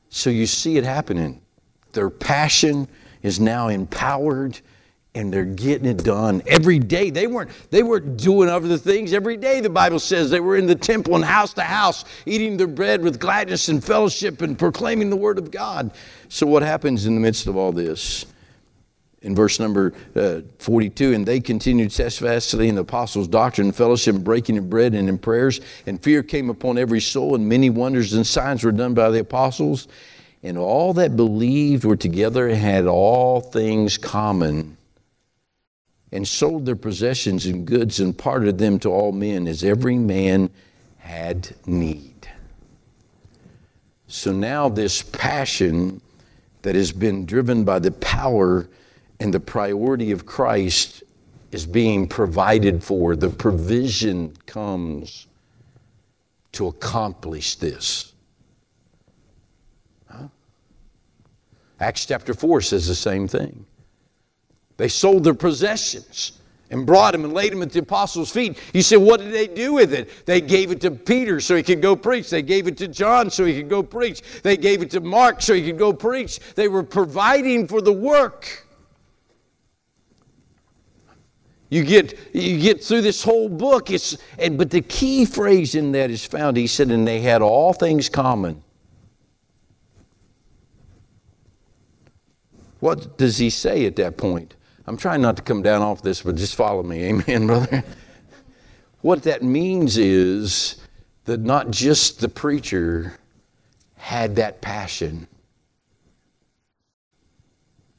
So 0.09 0.31
you 0.31 0.47
see 0.47 0.79
it 0.79 0.85
happening. 0.85 1.43
Their 1.93 2.09
passion 2.09 2.89
is 3.21 3.39
now 3.39 3.69
empowered 3.69 4.59
and 5.15 5.31
they're 5.31 5.45
getting 5.45 5.87
it 5.87 6.03
done 6.03 6.43
every 6.47 6.79
day. 6.79 7.11
They 7.11 7.27
weren't, 7.27 7.51
they 7.71 7.83
weren't 7.83 8.17
doing 8.17 8.49
other 8.49 8.77
things 8.79 9.13
every 9.13 9.37
day. 9.37 9.61
The 9.61 9.69
Bible 9.69 9.99
says 9.99 10.31
they 10.31 10.41
were 10.41 10.57
in 10.57 10.67
the 10.67 10.75
temple 10.75 11.15
and 11.15 11.25
house 11.25 11.53
to 11.55 11.63
house, 11.63 12.07
eating 12.25 12.57
their 12.57 12.67
bread 12.67 13.03
with 13.03 13.19
gladness 13.19 13.69
and 13.69 13.85
fellowship 13.85 14.41
and 14.41 14.59
proclaiming 14.59 15.11
the 15.11 15.17
word 15.17 15.39
of 15.39 15.51
God. 15.51 15.91
So, 16.29 16.47
what 16.47 16.63
happens 16.63 17.07
in 17.07 17.15
the 17.15 17.21
midst 17.21 17.47
of 17.47 17.57
all 17.57 17.73
this? 17.73 18.27
In 19.23 19.35
verse 19.35 19.59
number 19.59 19.93
uh, 20.15 20.43
42, 20.59 21.13
and 21.15 21.27
they 21.27 21.41
continued 21.41 21.91
steadfastly 21.91 22.69
in 22.69 22.77
the 22.77 22.83
apostles' 22.83 23.27
doctrine, 23.27 23.69
and 23.69 23.77
fellowship, 23.77 24.17
breaking 24.17 24.59
of 24.59 24.71
bread, 24.71 24.95
and 24.95 25.09
in 25.09 25.19
prayers. 25.19 25.61
And 25.87 26.01
fear 26.01 26.23
came 26.23 26.49
upon 26.51 26.79
every 26.79 27.01
soul, 27.01 27.35
and 27.35 27.49
many 27.49 27.71
wonders 27.71 28.13
and 28.13 28.27
signs 28.27 28.63
were 28.63 28.73
done 28.73 28.95
by 28.95 29.11
the 29.11 29.21
apostles. 29.21 29.89
And 30.43 30.57
all 30.59 30.93
that 30.95 31.17
believed 31.17 31.85
were 31.85 31.97
together 31.97 32.47
and 32.47 32.57
had 32.57 32.87
all 32.87 33.41
things 33.41 33.99
common 33.99 34.77
and 36.13 36.27
sold 36.27 36.67
their 36.67 36.77
possessions 36.77 37.47
and 37.47 37.67
goods 37.67 37.99
and 38.01 38.17
parted 38.17 38.59
them 38.59 38.79
to 38.81 38.89
all 38.89 39.13
men 39.13 39.49
as 39.49 39.65
every 39.65 39.97
man 39.97 40.51
had 40.99 41.55
need. 41.67 42.29
So 44.07 44.33
now, 44.33 44.69
this 44.69 45.03
passion 45.03 46.01
that 46.67 46.75
has 46.75 46.91
been 46.91 47.25
driven 47.25 47.63
by 47.63 47.79
the 47.79 47.93
power 47.93 48.69
and 49.21 49.33
the 49.33 49.39
priority 49.39 50.11
of 50.11 50.27
Christ 50.27 51.05
is 51.53 51.65
being 51.65 52.09
provided 52.09 52.83
for. 52.83 53.15
The 53.15 53.31
provision 53.31 54.37
comes 54.47 55.29
to 56.51 56.67
accomplish 56.67 57.55
this. 57.55 58.15
Huh? 60.09 60.27
Acts 61.79 62.05
chapter 62.05 62.35
4 62.35 62.61
says 62.61 62.89
the 62.89 62.97
same 62.97 63.29
thing. 63.29 63.65
They 64.77 64.89
sold 64.89 65.23
their 65.23 65.35
possessions 65.35 66.36
and 66.71 66.85
brought 66.85 67.15
him 67.15 67.25
and 67.25 67.33
laid 67.33 67.53
him 67.53 67.63
at 67.63 67.71
the 67.71 67.79
apostles' 67.79 68.31
feet. 68.31 68.59
You 68.73 68.83
said, 68.83 68.97
what 68.97 69.21
did 69.21 69.33
they 69.33 69.47
do 69.47 69.75
with 69.75 69.93
it? 69.93 70.27
They 70.27 70.41
gave 70.41 70.71
it 70.71 70.81
to 70.81 70.91
Peter 70.91 71.41
so 71.41 71.57
he 71.57 71.63
could 71.63 71.81
go 71.81 71.95
preach. 71.95 72.29
They 72.29 72.43
gave 72.43 72.67
it 72.67 72.77
to 72.79 72.89
John 72.89 73.31
so 73.31 73.45
he 73.45 73.55
could 73.55 73.69
go 73.69 73.83
preach. 73.83 74.23
They 74.43 74.57
gave 74.57 74.83
it 74.83 74.91
to 74.93 75.01
Mark 75.01 75.43
so 75.43 75.55
he 75.55 75.65
could 75.65 75.79
go 75.79 75.93
preach. 75.93 76.41
They 76.55 76.69
were 76.69 76.83
providing 76.83 77.69
for 77.69 77.81
the 77.81 77.93
work. 77.93 78.67
You 81.69 81.85
get, 81.85 82.19
you 82.33 82.61
get 82.61 82.83
through 82.83 83.03
this 83.03 83.23
whole 83.23 83.49
book, 83.49 83.91
it's, 83.91 84.17
and, 84.39 84.57
but 84.57 84.71
the 84.71 84.81
key 84.81 85.25
phrase 85.25 85.75
in 85.75 85.93
that 85.93 86.11
is 86.11 86.25
found, 86.25 86.57
he 86.57 86.67
said, 86.67 86.91
and 86.91 87.07
they 87.07 87.21
had 87.21 87.43
all 87.43 87.73
things 87.73 88.09
common. 88.09 88.63
What 92.81 93.19
does 93.19 93.39
he 93.39 93.51
say 93.51 93.87
at 93.87 93.97
that 93.97 94.17
point? 94.17 94.56
I'm 94.87 94.97
trying 94.97 95.21
not 95.21 95.37
to 95.37 95.43
come 95.43 95.63
down 95.63 95.83
off 95.83 96.03
this, 96.03 96.23
but 96.23 96.37
just 96.37 96.55
follow 96.55 96.83
me. 96.83 97.05
Amen, 97.09 97.47
brother. 97.47 97.85
what 99.01 99.23
that 99.25 99.43
means 99.43 99.99
is 99.99 100.77
that 101.25 101.41
not 101.41 101.71
just 101.71 102.21
the 102.21 102.29
preacher 102.29 103.19
had 103.97 104.37
that 104.37 104.61
passion, 104.61 105.27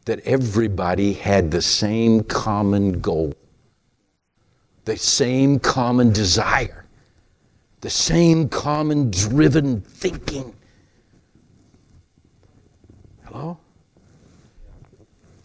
that 0.05 0.21
everybody 0.21 1.11
had 1.11 1.51
the 1.51 1.61
same 1.61 2.23
common 2.23 3.01
goal, 3.01 3.33
the 4.85 4.95
same 4.95 5.59
common 5.59 6.13
desire, 6.13 6.85
the 7.81 7.89
same 7.89 8.47
common 8.47 9.11
driven 9.11 9.81
thinking. 9.81 10.55
Hello? 13.25 13.57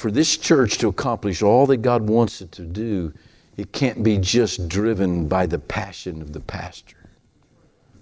For 0.02 0.10
this 0.10 0.36
church 0.36 0.78
to 0.78 0.88
accomplish 0.88 1.42
all 1.42 1.64
that 1.64 1.76
God 1.76 2.02
wants 2.02 2.40
it 2.40 2.50
to 2.52 2.62
do, 2.62 3.14
it 3.56 3.70
can't 3.70 4.02
be 4.02 4.18
just 4.18 4.68
driven 4.68 5.28
by 5.28 5.46
the 5.46 5.60
passion 5.60 6.20
of 6.20 6.32
the 6.32 6.40
pastor 6.40 6.96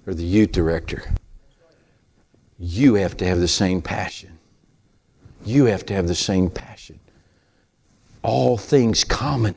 or 0.07 0.15
the 0.15 0.25
youth 0.25 0.51
director. 0.51 1.13
You 2.59 2.95
have 2.95 3.19
to 3.19 3.27
have 3.27 3.39
the 3.39 3.47
same 3.47 3.83
passion. 3.83 4.39
You 5.45 5.67
have 5.67 5.85
to 5.87 5.95
have 5.95 6.09
the 6.09 6.15
same 6.15 6.49
passion. 6.49 6.99
All 8.23 8.57
things 8.57 9.05
common. 9.05 9.55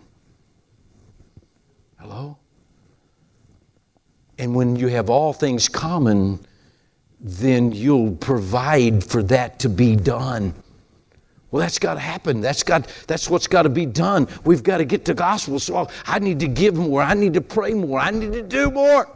Hello? 1.97 2.37
And 4.37 4.53
when 4.53 4.75
you 4.75 4.89
have 4.89 5.09
all 5.09 5.31
things 5.31 5.69
common, 5.69 6.45
then 7.21 7.71
you'll 7.71 8.17
provide 8.17 9.01
for 9.01 9.23
that 9.23 9.59
to 9.59 9.69
be 9.69 9.95
done. 9.95 10.53
Well, 11.53 11.61
that's 11.61 11.77
got 11.77 11.93
to 11.93 11.99
happen. 11.99 12.41
That's 12.41 12.63
got 12.63 12.87
that's 13.05 13.29
what's 13.29 13.45
got 13.45 13.61
to 13.61 13.69
be 13.69 13.85
done. 13.85 14.27
We've 14.43 14.63
got 14.63 14.79
to 14.79 14.85
get 14.85 15.05
the 15.05 15.13
gospel. 15.13 15.59
So 15.59 15.87
I 16.07 16.17
need 16.17 16.39
to 16.39 16.47
give 16.47 16.73
more. 16.73 17.03
I 17.03 17.13
need 17.13 17.35
to 17.35 17.41
pray 17.41 17.75
more. 17.75 17.99
I 17.99 18.09
need 18.09 18.33
to 18.33 18.41
do 18.41 18.71
more. 18.71 19.07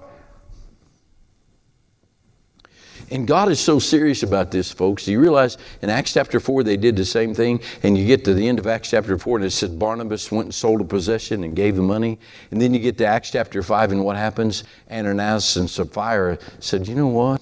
And 3.10 3.28
God 3.28 3.50
is 3.50 3.60
so 3.60 3.80
serious 3.80 4.22
about 4.22 4.52
this, 4.52 4.72
folks. 4.72 5.06
Do 5.06 5.14
you 5.14 5.20
realize 5.20 5.58
in 5.82 5.90
Acts 5.90 6.14
chapter 6.14 6.40
4 6.40 6.62
they 6.62 6.78
did 6.78 6.96
the 6.96 7.06
same 7.06 7.34
thing? 7.34 7.60
And 7.82 7.98
you 7.98 8.06
get 8.06 8.24
to 8.26 8.36
the 8.36 8.48
end 8.48 8.60
of 8.60 8.68
Acts 8.68 8.92
chapter 8.92 9.18
4 9.18 9.38
and 9.38 9.46
it 9.46 9.52
said 9.52 9.80
Barnabas 9.80 10.32
went 10.32 10.46
and 10.46 10.54
sold 10.54 10.82
a 10.82 10.84
possession 10.84 11.44
and 11.44 11.56
gave 11.56 11.76
the 11.76 11.82
money. 11.82 12.20
And 12.52 12.62
then 12.62 12.72
you 12.72 12.80
get 12.80 13.00
to 13.00 13.08
Acts 13.08 13.32
chapter 13.32 13.64
5 13.64 13.94
and 13.94 14.06
what 14.06 14.16
happens? 14.16 14.64
Ananias 14.92 15.58
and 15.58 15.68
Sapphira 15.68 16.38
said, 16.60 16.88
You 16.88 16.94
know 16.94 17.08
what? 17.08 17.42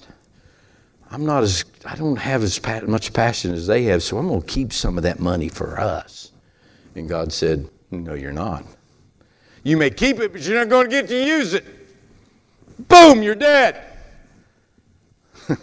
I'm 1.10 1.24
not 1.24 1.42
as, 1.42 1.64
I 1.84 1.94
don't 1.94 2.16
have 2.16 2.42
as 2.42 2.60
much 2.86 3.12
passion 3.12 3.52
as 3.54 3.66
they 3.66 3.84
have, 3.84 4.02
so 4.02 4.18
I'm 4.18 4.28
going 4.28 4.40
to 4.40 4.46
keep 4.46 4.72
some 4.72 4.96
of 4.96 5.04
that 5.04 5.20
money 5.20 5.48
for 5.48 5.78
us. 5.78 6.32
And 6.94 7.08
God 7.08 7.32
said, 7.32 7.68
No, 7.90 8.14
you're 8.14 8.32
not. 8.32 8.64
You 9.62 9.76
may 9.76 9.90
keep 9.90 10.18
it, 10.20 10.32
but 10.32 10.42
you're 10.42 10.58
not 10.58 10.68
going 10.68 10.86
to 10.86 10.90
get 10.90 11.08
to 11.08 11.24
use 11.24 11.54
it. 11.54 11.64
Boom, 12.88 13.22
you're 13.22 13.34
dead. 13.34 13.82
I 15.48 15.56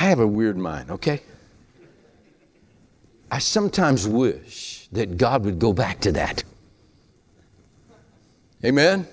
have 0.00 0.20
a 0.20 0.26
weird 0.26 0.56
mind, 0.56 0.90
okay? 0.90 1.22
I 3.30 3.38
sometimes 3.38 4.08
wish 4.08 4.88
that 4.92 5.16
God 5.16 5.44
would 5.44 5.58
go 5.58 5.72
back 5.72 6.00
to 6.00 6.12
that. 6.12 6.42
Amen? 8.64 9.06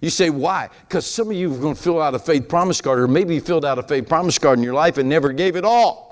You 0.00 0.10
say, 0.10 0.30
why? 0.30 0.68
Because 0.82 1.06
some 1.06 1.28
of 1.28 1.36
you 1.36 1.52
are 1.52 1.58
going 1.58 1.74
to 1.74 1.80
fill 1.80 2.00
out 2.00 2.14
a 2.14 2.18
faith 2.18 2.48
promise 2.48 2.80
card, 2.80 3.00
or 3.00 3.08
maybe 3.08 3.34
you 3.34 3.40
filled 3.40 3.64
out 3.64 3.78
a 3.78 3.82
faith 3.82 4.08
promise 4.08 4.38
card 4.38 4.58
in 4.58 4.64
your 4.64 4.74
life 4.74 4.96
and 4.96 5.08
never 5.08 5.32
gave 5.32 5.56
it 5.56 5.64
all. 5.64 6.08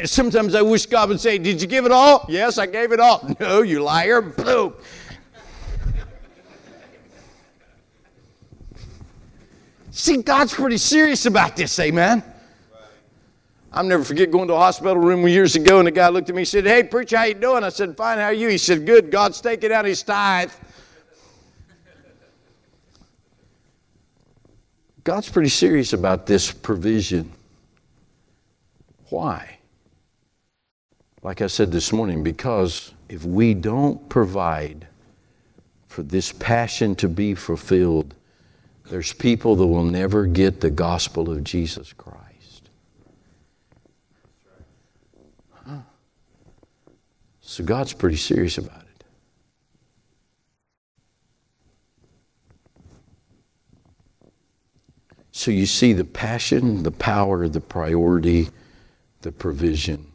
And 0.00 0.08
sometimes 0.08 0.54
I 0.54 0.62
wish 0.62 0.86
God 0.86 1.10
would 1.10 1.20
say, 1.20 1.38
Did 1.38 1.60
you 1.60 1.68
give 1.68 1.84
it 1.84 1.92
all? 1.92 2.24
Yes, 2.28 2.58
I 2.58 2.66
gave 2.66 2.92
it 2.92 3.00
all. 3.00 3.36
No, 3.40 3.62
you 3.62 3.82
liar. 3.82 4.20
Boom. 4.20 4.74
See, 9.90 10.22
God's 10.22 10.54
pretty 10.54 10.78
serious 10.78 11.26
about 11.26 11.54
this, 11.54 11.78
amen? 11.78 12.24
I'll 13.74 13.84
never 13.84 14.04
forget 14.04 14.30
going 14.30 14.48
to 14.48 14.54
a 14.54 14.58
hospital 14.58 14.96
room 14.96 15.26
years 15.26 15.56
ago, 15.56 15.78
and 15.78 15.86
the 15.86 15.92
guy 15.92 16.08
looked 16.08 16.28
at 16.28 16.34
me 16.34 16.42
and 16.42 16.48
said, 16.48 16.66
Hey, 16.66 16.82
preacher, 16.82 17.16
how 17.16 17.24
you 17.24 17.34
doing? 17.34 17.64
I 17.64 17.70
said, 17.70 17.96
Fine, 17.96 18.18
how 18.18 18.24
are 18.24 18.32
you? 18.32 18.48
He 18.48 18.58
said, 18.58 18.84
Good, 18.84 19.10
God's 19.10 19.40
taking 19.40 19.72
out 19.72 19.86
his 19.86 20.02
tithe. 20.02 20.50
God's 25.04 25.28
pretty 25.28 25.48
serious 25.48 25.92
about 25.94 26.26
this 26.26 26.52
provision. 26.52 27.32
Why? 29.08 29.58
Like 31.22 31.40
I 31.40 31.46
said 31.46 31.72
this 31.72 31.92
morning, 31.92 32.22
because 32.22 32.92
if 33.08 33.24
we 33.24 33.54
don't 33.54 34.08
provide 34.08 34.86
for 35.88 36.02
this 36.02 36.30
passion 36.32 36.94
to 36.96 37.08
be 37.08 37.34
fulfilled, 37.34 38.14
there's 38.90 39.12
people 39.12 39.56
that 39.56 39.66
will 39.66 39.84
never 39.84 40.26
get 40.26 40.60
the 40.60 40.70
gospel 40.70 41.30
of 41.30 41.42
Jesus 41.42 41.92
Christ. 41.92 42.11
So 47.52 47.62
God's 47.62 47.92
pretty 47.92 48.16
serious 48.16 48.56
about 48.56 48.80
it. 48.80 49.04
So 55.32 55.50
you 55.50 55.66
see 55.66 55.92
the 55.92 56.06
passion, 56.06 56.82
the 56.82 56.90
power, 56.90 57.46
the 57.48 57.60
priority 57.60 58.48
the 59.20 59.32
provision. 59.32 60.12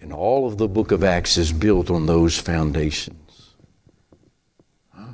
And 0.00 0.10
all 0.10 0.46
of 0.46 0.56
the 0.56 0.68
book 0.68 0.90
of 0.90 1.04
Acts 1.04 1.36
is 1.36 1.52
built 1.52 1.90
on 1.90 2.06
those 2.06 2.38
foundations. 2.38 3.50
Huh? 4.88 5.12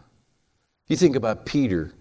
You 0.86 0.94
think 0.94 1.16
about 1.16 1.46
Peter, 1.46 1.92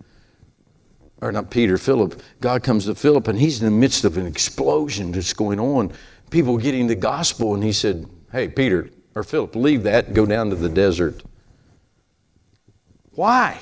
or 1.22 1.32
not 1.32 1.50
Peter, 1.50 1.80
Philip. 1.80 2.22
God 2.40 2.62
comes 2.62 2.86
to 2.86 2.94
Philip, 2.94 3.28
and 3.28 3.40
he's 3.40 3.64
in 3.64 3.66
the 3.66 3.80
midst 3.80 4.06
of 4.06 4.16
an 4.16 4.28
explosion 4.28 5.12
that's 5.12 5.34
going 5.34 5.60
on. 5.60 5.92
People 6.30 6.60
getting 6.60 6.86
the 6.86 6.94
gospel, 6.94 7.56
and 7.56 7.64
he 7.64 7.74
said, 7.74 8.08
Hey, 8.32 8.48
Peter, 8.48 8.90
or 9.16 9.24
Philip, 9.24 9.56
leave 9.56 9.84
that 9.84 10.08
and 10.08 10.16
go 10.16 10.26
down 10.26 10.50
to 10.52 10.56
the 10.56 10.70
desert. 10.70 11.24
Why? 13.12 13.60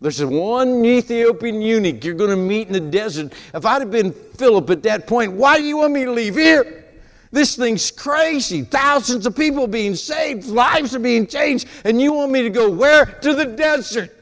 There's 0.00 0.22
one 0.22 0.84
Ethiopian 0.84 1.62
eunuch 1.62 2.04
you're 2.04 2.14
going 2.14 2.30
to 2.30 2.36
meet 2.36 2.66
in 2.66 2.72
the 2.72 2.80
desert. 2.80 3.32
If 3.54 3.64
I'd 3.64 3.80
have 3.80 3.90
been 3.90 4.12
Philip 4.12 4.68
at 4.68 4.82
that 4.82 5.06
point, 5.06 5.32
why 5.32 5.58
do 5.58 5.64
you 5.64 5.78
want 5.78 5.92
me 5.92 6.04
to 6.04 6.12
leave 6.12 6.34
here? 6.34 6.84
This 7.30 7.56
thing's 7.56 7.90
crazy. 7.90 8.62
Thousands 8.62 9.26
of 9.26 9.34
people 9.34 9.66
being 9.66 9.94
saved, 9.94 10.46
lives 10.46 10.94
are 10.94 11.00
being 11.00 11.26
changed, 11.26 11.68
and 11.84 12.00
you 12.00 12.12
want 12.12 12.30
me 12.30 12.42
to 12.42 12.50
go 12.50 12.70
where? 12.70 13.06
To 13.06 13.34
the 13.34 13.46
desert. 13.46 14.13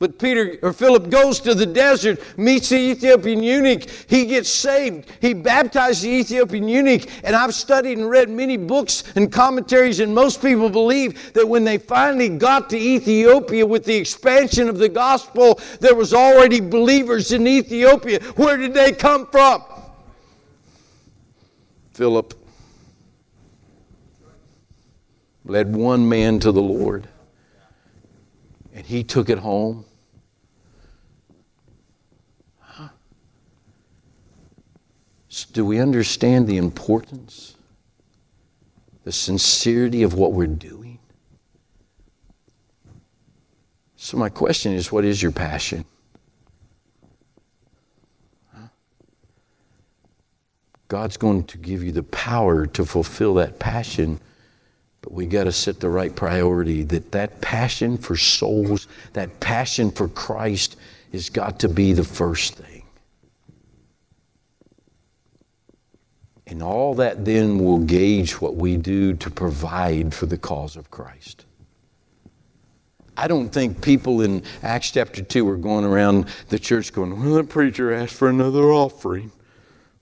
But 0.00 0.18
Peter 0.18 0.58
or 0.60 0.72
Philip 0.72 1.08
goes 1.08 1.38
to 1.40 1.54
the 1.54 1.64
desert, 1.64 2.20
meets 2.36 2.68
the 2.68 2.76
Ethiopian 2.76 3.42
eunuch. 3.42 3.88
He 4.08 4.26
gets 4.26 4.50
saved. 4.50 5.08
He 5.20 5.34
baptized 5.34 6.02
the 6.02 6.10
Ethiopian 6.10 6.68
eunuch. 6.68 7.08
And 7.22 7.36
I've 7.36 7.54
studied 7.54 7.98
and 7.98 8.10
read 8.10 8.28
many 8.28 8.56
books 8.56 9.04
and 9.14 9.30
commentaries, 9.30 10.00
and 10.00 10.12
most 10.12 10.42
people 10.42 10.68
believe 10.68 11.32
that 11.34 11.48
when 11.48 11.64
they 11.64 11.78
finally 11.78 12.28
got 12.28 12.68
to 12.70 12.76
Ethiopia 12.76 13.64
with 13.64 13.84
the 13.84 13.94
expansion 13.94 14.68
of 14.68 14.78
the 14.78 14.88
gospel, 14.88 15.60
there 15.80 15.94
was 15.94 16.12
already 16.12 16.60
believers 16.60 17.30
in 17.30 17.46
Ethiopia. 17.46 18.20
Where 18.34 18.56
did 18.56 18.74
they 18.74 18.92
come 18.92 19.26
from? 19.28 19.62
Philip 21.92 22.34
led 25.44 25.74
one 25.74 26.08
man 26.08 26.40
to 26.40 26.50
the 26.50 26.62
Lord, 26.62 27.08
and 28.74 28.84
he 28.84 29.04
took 29.04 29.30
it 29.30 29.38
home. 29.38 29.84
Do 35.52 35.64
we 35.64 35.80
understand 35.80 36.46
the 36.46 36.58
importance, 36.58 37.56
the 39.04 39.12
sincerity 39.12 40.02
of 40.02 40.14
what 40.14 40.32
we're 40.32 40.46
doing? 40.46 40.98
So, 43.96 44.16
my 44.16 44.28
question 44.28 44.72
is 44.72 44.92
what 44.92 45.04
is 45.04 45.22
your 45.22 45.32
passion? 45.32 45.84
God's 50.88 51.16
going 51.16 51.44
to 51.44 51.58
give 51.58 51.82
you 51.82 51.90
the 51.90 52.02
power 52.02 52.66
to 52.66 52.84
fulfill 52.84 53.34
that 53.34 53.58
passion, 53.58 54.20
but 55.04 55.12
we 55.12 55.26
got 55.26 55.44
to 55.44 55.52
set 55.52 55.80
the 55.80 55.90
right 55.90 56.16
priority 56.16 56.82
that 56.82 57.12
that 57.12 57.42
passion 57.42 57.98
for 57.98 58.16
souls, 58.16 58.88
that 59.12 59.38
passion 59.38 59.90
for 59.90 60.08
Christ 60.08 60.78
has 61.12 61.28
got 61.28 61.60
to 61.60 61.68
be 61.68 61.92
the 61.92 62.04
first 62.04 62.54
thing. 62.54 62.84
And 66.46 66.62
all 66.62 66.94
that 66.94 67.26
then 67.26 67.58
will 67.58 67.80
gauge 67.80 68.40
what 68.40 68.54
we 68.54 68.78
do 68.78 69.12
to 69.12 69.30
provide 69.30 70.14
for 70.14 70.24
the 70.24 70.38
cause 70.38 70.74
of 70.74 70.90
Christ. 70.90 71.44
I 73.14 73.28
don't 73.28 73.50
think 73.50 73.82
people 73.82 74.22
in 74.22 74.42
Acts 74.62 74.90
chapter 74.92 75.22
2 75.22 75.46
are 75.50 75.58
going 75.58 75.84
around 75.84 76.28
the 76.48 76.58
church 76.58 76.94
going, 76.94 77.22
Well, 77.22 77.34
the 77.34 77.44
preacher 77.44 77.92
asked 77.92 78.14
for 78.14 78.30
another 78.30 78.72
offering. 78.72 79.32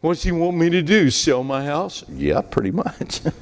What's 0.00 0.22
he 0.22 0.30
want 0.30 0.56
me 0.56 0.70
to 0.70 0.82
do? 0.82 1.10
Sell 1.10 1.42
my 1.42 1.64
house? 1.64 2.04
Yeah, 2.08 2.40
pretty 2.40 2.70
much. 2.70 3.20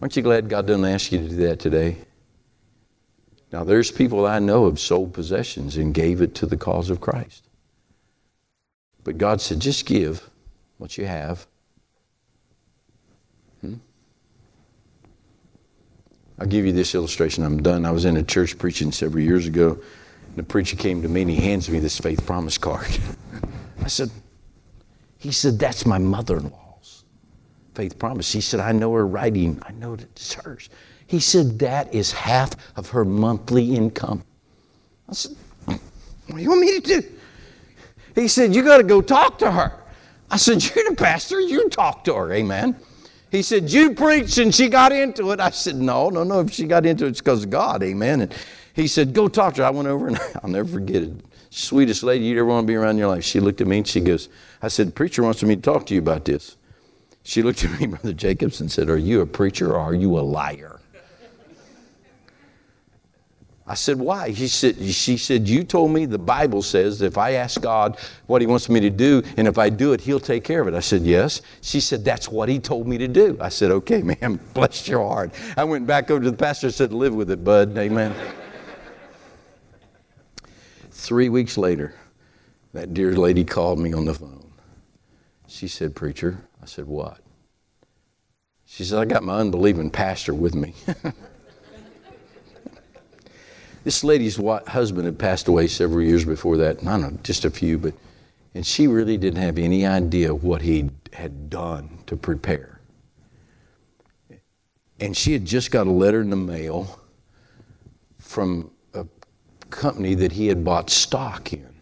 Aren't 0.00 0.16
you 0.16 0.22
glad 0.22 0.48
God 0.48 0.66
doesn't 0.66 0.84
ask 0.84 1.10
you 1.10 1.18
to 1.18 1.28
do 1.28 1.36
that 1.36 1.58
today? 1.58 1.96
Now, 3.52 3.64
there's 3.64 3.90
people 3.90 4.26
I 4.26 4.38
know 4.38 4.66
have 4.66 4.78
sold 4.78 5.14
possessions 5.14 5.76
and 5.76 5.94
gave 5.94 6.20
it 6.20 6.34
to 6.36 6.46
the 6.46 6.56
cause 6.56 6.90
of 6.90 7.00
Christ. 7.00 7.48
But 9.04 9.18
God 9.18 9.40
said, 9.40 9.60
just 9.60 9.86
give 9.86 10.28
what 10.78 10.98
you 10.98 11.06
have. 11.06 11.46
Hmm? 13.60 13.74
I'll 16.38 16.46
give 16.46 16.66
you 16.66 16.72
this 16.72 16.94
illustration. 16.94 17.44
I'm 17.44 17.62
done. 17.62 17.86
I 17.86 17.92
was 17.92 18.04
in 18.04 18.16
a 18.16 18.22
church 18.22 18.58
preaching 18.58 18.92
several 18.92 19.22
years 19.22 19.46
ago. 19.46 19.78
And 20.26 20.36
the 20.36 20.42
preacher 20.42 20.76
came 20.76 21.00
to 21.02 21.08
me 21.08 21.22
and 21.22 21.30
he 21.30 21.36
hands 21.36 21.70
me 21.70 21.78
this 21.78 21.98
faith 21.98 22.26
promise 22.26 22.58
card. 22.58 22.98
I 23.82 23.86
said, 23.86 24.10
he 25.18 25.30
said, 25.30 25.58
That's 25.58 25.86
my 25.86 25.98
mother 25.98 26.36
in 26.38 26.50
law's 26.50 26.65
faith 27.76 27.98
promise. 27.98 28.32
He 28.32 28.40
said, 28.40 28.58
I 28.58 28.72
know 28.72 28.92
her 28.94 29.06
writing, 29.06 29.62
I 29.62 29.72
know 29.72 29.94
that 29.96 30.08
it's 30.10 30.32
hers. 30.32 30.70
He 31.06 31.20
said, 31.20 31.58
That 31.60 31.94
is 31.94 32.10
half 32.10 32.52
of 32.76 32.88
her 32.90 33.04
monthly 33.04 33.76
income. 33.76 34.24
I 35.08 35.12
said, 35.12 35.36
What 35.66 35.78
do 36.28 36.38
you 36.38 36.48
want 36.48 36.62
me 36.62 36.80
to 36.80 37.00
do? 37.00 37.08
He 38.14 38.28
said, 38.28 38.54
You 38.54 38.64
got 38.64 38.78
to 38.78 38.82
go 38.82 39.02
talk 39.02 39.38
to 39.38 39.50
her. 39.50 39.72
I 40.30 40.38
said, 40.38 40.64
You're 40.64 40.88
the 40.88 40.96
pastor, 40.96 41.38
you 41.38 41.68
talk 41.68 42.02
to 42.04 42.14
her, 42.14 42.32
amen. 42.32 42.76
He 43.30 43.42
said, 43.42 43.70
You 43.70 43.94
preached 43.94 44.38
and 44.38 44.54
she 44.54 44.68
got 44.68 44.90
into 44.90 45.30
it. 45.32 45.40
I 45.40 45.50
said, 45.50 45.76
No, 45.76 46.08
no, 46.08 46.24
no. 46.24 46.40
If 46.40 46.52
she 46.52 46.66
got 46.66 46.86
into 46.86 47.04
it, 47.04 47.10
it's 47.10 47.20
because 47.20 47.44
of 47.44 47.50
God, 47.50 47.82
amen. 47.82 48.22
And 48.22 48.34
he 48.74 48.88
said, 48.88 49.12
Go 49.12 49.28
talk 49.28 49.54
to 49.54 49.62
her. 49.62 49.68
I 49.68 49.70
went 49.70 49.86
over 49.86 50.08
and 50.08 50.18
I'll 50.42 50.50
never 50.50 50.68
forget 50.68 51.02
it. 51.02 51.12
Sweetest 51.50 52.02
lady 52.02 52.24
you'd 52.24 52.38
ever 52.38 52.48
want 52.48 52.66
to 52.66 52.70
be 52.70 52.74
around 52.74 52.90
in 52.90 52.98
your 52.98 53.08
life. 53.08 53.24
She 53.24 53.40
looked 53.40 53.60
at 53.60 53.66
me 53.66 53.78
and 53.78 53.86
she 53.86 54.00
goes, 54.00 54.28
I 54.60 54.68
said, 54.68 54.94
Preacher 54.94 55.22
wants 55.22 55.42
me 55.42 55.56
to 55.56 55.62
talk 55.62 55.86
to 55.86 55.94
you 55.94 56.00
about 56.00 56.24
this. 56.24 56.56
She 57.26 57.42
looked 57.42 57.64
at 57.64 57.80
me, 57.80 57.86
Brother 57.88 58.12
Jacobs, 58.12 58.60
and 58.60 58.70
said, 58.70 58.88
Are 58.88 58.96
you 58.96 59.20
a 59.20 59.26
preacher 59.26 59.72
or 59.72 59.80
are 59.80 59.94
you 59.94 60.16
a 60.16 60.22
liar? 60.22 60.78
I 63.66 63.74
said, 63.74 63.98
Why? 63.98 64.32
She 64.32 64.46
said, 64.46 64.80
she 64.80 65.16
said, 65.16 65.48
You 65.48 65.64
told 65.64 65.90
me 65.90 66.06
the 66.06 66.20
Bible 66.20 66.62
says 66.62 67.02
if 67.02 67.18
I 67.18 67.32
ask 67.32 67.60
God 67.60 67.98
what 68.26 68.42
He 68.42 68.46
wants 68.46 68.68
me 68.68 68.78
to 68.78 68.90
do, 68.90 69.24
and 69.36 69.48
if 69.48 69.58
I 69.58 69.70
do 69.70 69.92
it, 69.92 70.00
He'll 70.02 70.20
take 70.20 70.44
care 70.44 70.60
of 70.60 70.68
it. 70.68 70.74
I 70.74 70.80
said, 70.80 71.02
Yes. 71.02 71.42
She 71.62 71.80
said, 71.80 72.04
That's 72.04 72.28
what 72.28 72.48
He 72.48 72.60
told 72.60 72.86
me 72.86 72.96
to 72.98 73.08
do. 73.08 73.36
I 73.40 73.48
said, 73.48 73.72
Okay, 73.72 74.02
ma'am, 74.22 74.38
bless 74.54 74.86
your 74.86 75.04
heart. 75.04 75.34
I 75.56 75.64
went 75.64 75.84
back 75.84 76.12
over 76.12 76.22
to 76.22 76.30
the 76.30 76.36
pastor 76.36 76.68
and 76.68 76.74
said, 76.74 76.92
Live 76.92 77.12
with 77.12 77.32
it, 77.32 77.42
bud. 77.42 77.76
Amen. 77.76 78.14
Three 80.92 81.28
weeks 81.28 81.58
later, 81.58 81.92
that 82.72 82.94
dear 82.94 83.16
lady 83.16 83.44
called 83.44 83.80
me 83.80 83.92
on 83.92 84.04
the 84.04 84.14
phone. 84.14 84.45
She 85.56 85.68
said, 85.68 85.96
Preacher, 85.96 86.46
I 86.62 86.66
said, 86.66 86.84
What? 86.84 87.18
She 88.66 88.84
said, 88.84 88.98
I 88.98 89.06
got 89.06 89.22
my 89.22 89.38
unbelieving 89.38 89.88
pastor 89.88 90.34
with 90.34 90.54
me. 90.54 90.74
this 93.84 94.04
lady's 94.04 94.36
husband 94.36 95.06
had 95.06 95.18
passed 95.18 95.48
away 95.48 95.66
several 95.68 96.02
years 96.02 96.26
before 96.26 96.58
that. 96.58 96.80
I 96.82 96.84
don't 96.84 97.00
know, 97.00 97.18
just 97.22 97.46
a 97.46 97.50
few, 97.50 97.78
but 97.78 97.94
and 98.54 98.66
she 98.66 98.86
really 98.86 99.16
didn't 99.16 99.40
have 99.40 99.56
any 99.56 99.86
idea 99.86 100.34
what 100.34 100.60
he 100.60 100.90
had 101.14 101.48
done 101.48 102.00
to 102.06 102.18
prepare. 102.18 102.78
And 105.00 105.16
she 105.16 105.32
had 105.32 105.46
just 105.46 105.70
got 105.70 105.86
a 105.86 105.90
letter 105.90 106.20
in 106.20 106.28
the 106.28 106.36
mail 106.36 107.00
from 108.18 108.72
a 108.92 109.06
company 109.70 110.14
that 110.16 110.32
he 110.32 110.48
had 110.48 110.66
bought 110.66 110.90
stock 110.90 111.54
in. 111.54 111.76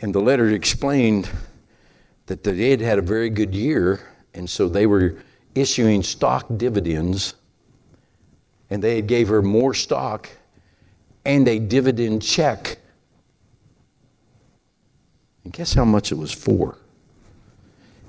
And 0.00 0.14
the 0.14 0.20
letter 0.20 0.48
explained 0.48 1.28
that 2.26 2.44
they 2.44 2.70
had 2.70 2.80
had 2.80 2.98
a 2.98 3.02
very 3.02 3.30
good 3.30 3.54
year, 3.54 4.00
and 4.34 4.48
so 4.48 4.68
they 4.68 4.86
were 4.86 5.16
issuing 5.54 6.02
stock 6.02 6.46
dividends, 6.56 7.34
and 8.70 8.82
they 8.82 9.02
gave 9.02 9.28
her 9.28 9.42
more 9.42 9.74
stock 9.74 10.28
and 11.24 11.46
a 11.48 11.58
dividend 11.58 12.22
check. 12.22 12.78
And 15.44 15.52
guess 15.52 15.74
how 15.74 15.84
much 15.84 16.12
it 16.12 16.16
was 16.16 16.32
for? 16.32 16.78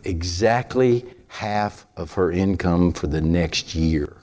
Exactly 0.03 1.05
half 1.27 1.85
of 1.97 2.13
her 2.13 2.31
income 2.31 2.91
for 2.91 3.07
the 3.07 3.21
next 3.21 3.73
year. 3.73 4.15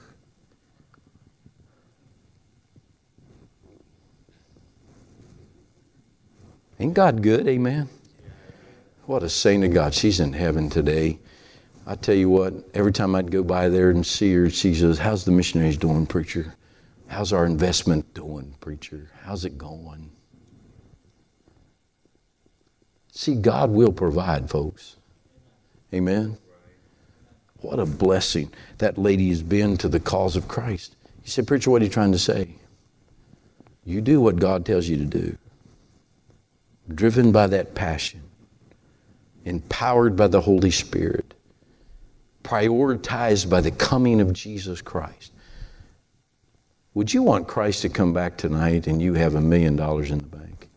Ain't 6.79 6.93
God 6.93 7.21
good? 7.21 7.47
Amen. 7.47 7.89
What 9.11 9.23
a 9.23 9.29
saint 9.29 9.65
of 9.65 9.73
God. 9.73 9.93
She's 9.93 10.21
in 10.21 10.31
heaven 10.31 10.69
today. 10.69 11.19
I 11.85 11.95
tell 11.95 12.15
you 12.15 12.29
what, 12.29 12.53
every 12.73 12.93
time 12.93 13.13
I'd 13.13 13.29
go 13.29 13.43
by 13.43 13.67
there 13.67 13.89
and 13.89 14.05
see 14.05 14.33
her, 14.35 14.49
she 14.49 14.73
says, 14.73 14.99
How's 14.99 15.25
the 15.25 15.33
missionaries 15.33 15.75
doing, 15.75 16.05
preacher? 16.05 16.55
How's 17.07 17.33
our 17.33 17.45
investment 17.45 18.13
doing, 18.13 18.55
preacher? 18.61 19.11
How's 19.23 19.43
it 19.43 19.57
going? 19.57 20.11
See, 23.11 23.35
God 23.35 23.71
will 23.71 23.91
provide, 23.91 24.49
folks. 24.49 24.95
Amen. 25.93 26.37
What 27.57 27.79
a 27.79 27.85
blessing 27.85 28.53
that 28.77 28.97
lady 28.97 29.27
has 29.27 29.43
been 29.43 29.75
to 29.79 29.89
the 29.89 29.99
cause 29.99 30.37
of 30.37 30.47
Christ. 30.47 30.95
You 31.25 31.29
said, 31.29 31.47
Preacher, 31.47 31.69
what 31.69 31.81
are 31.81 31.85
you 31.85 31.91
trying 31.91 32.13
to 32.13 32.17
say? 32.17 32.55
You 33.83 33.99
do 33.99 34.21
what 34.21 34.37
God 34.37 34.65
tells 34.65 34.87
you 34.87 34.95
to 34.95 35.03
do 35.03 35.37
driven 36.87 37.33
by 37.33 37.47
that 37.47 37.75
passion. 37.75 38.21
Empowered 39.45 40.15
by 40.15 40.27
the 40.27 40.41
Holy 40.41 40.71
Spirit, 40.71 41.33
prioritized 42.43 43.49
by 43.49 43.61
the 43.61 43.71
coming 43.71 44.21
of 44.21 44.33
Jesus 44.33 44.81
Christ. 44.81 45.31
Would 46.93 47.13
you 47.13 47.23
want 47.23 47.47
Christ 47.47 47.81
to 47.83 47.89
come 47.89 48.13
back 48.13 48.37
tonight 48.37 48.87
and 48.87 49.01
you 49.01 49.13
have 49.13 49.35
a 49.35 49.41
million 49.41 49.75
dollars 49.75 50.11
in 50.11 50.17
the 50.17 50.25
bank? 50.25 50.67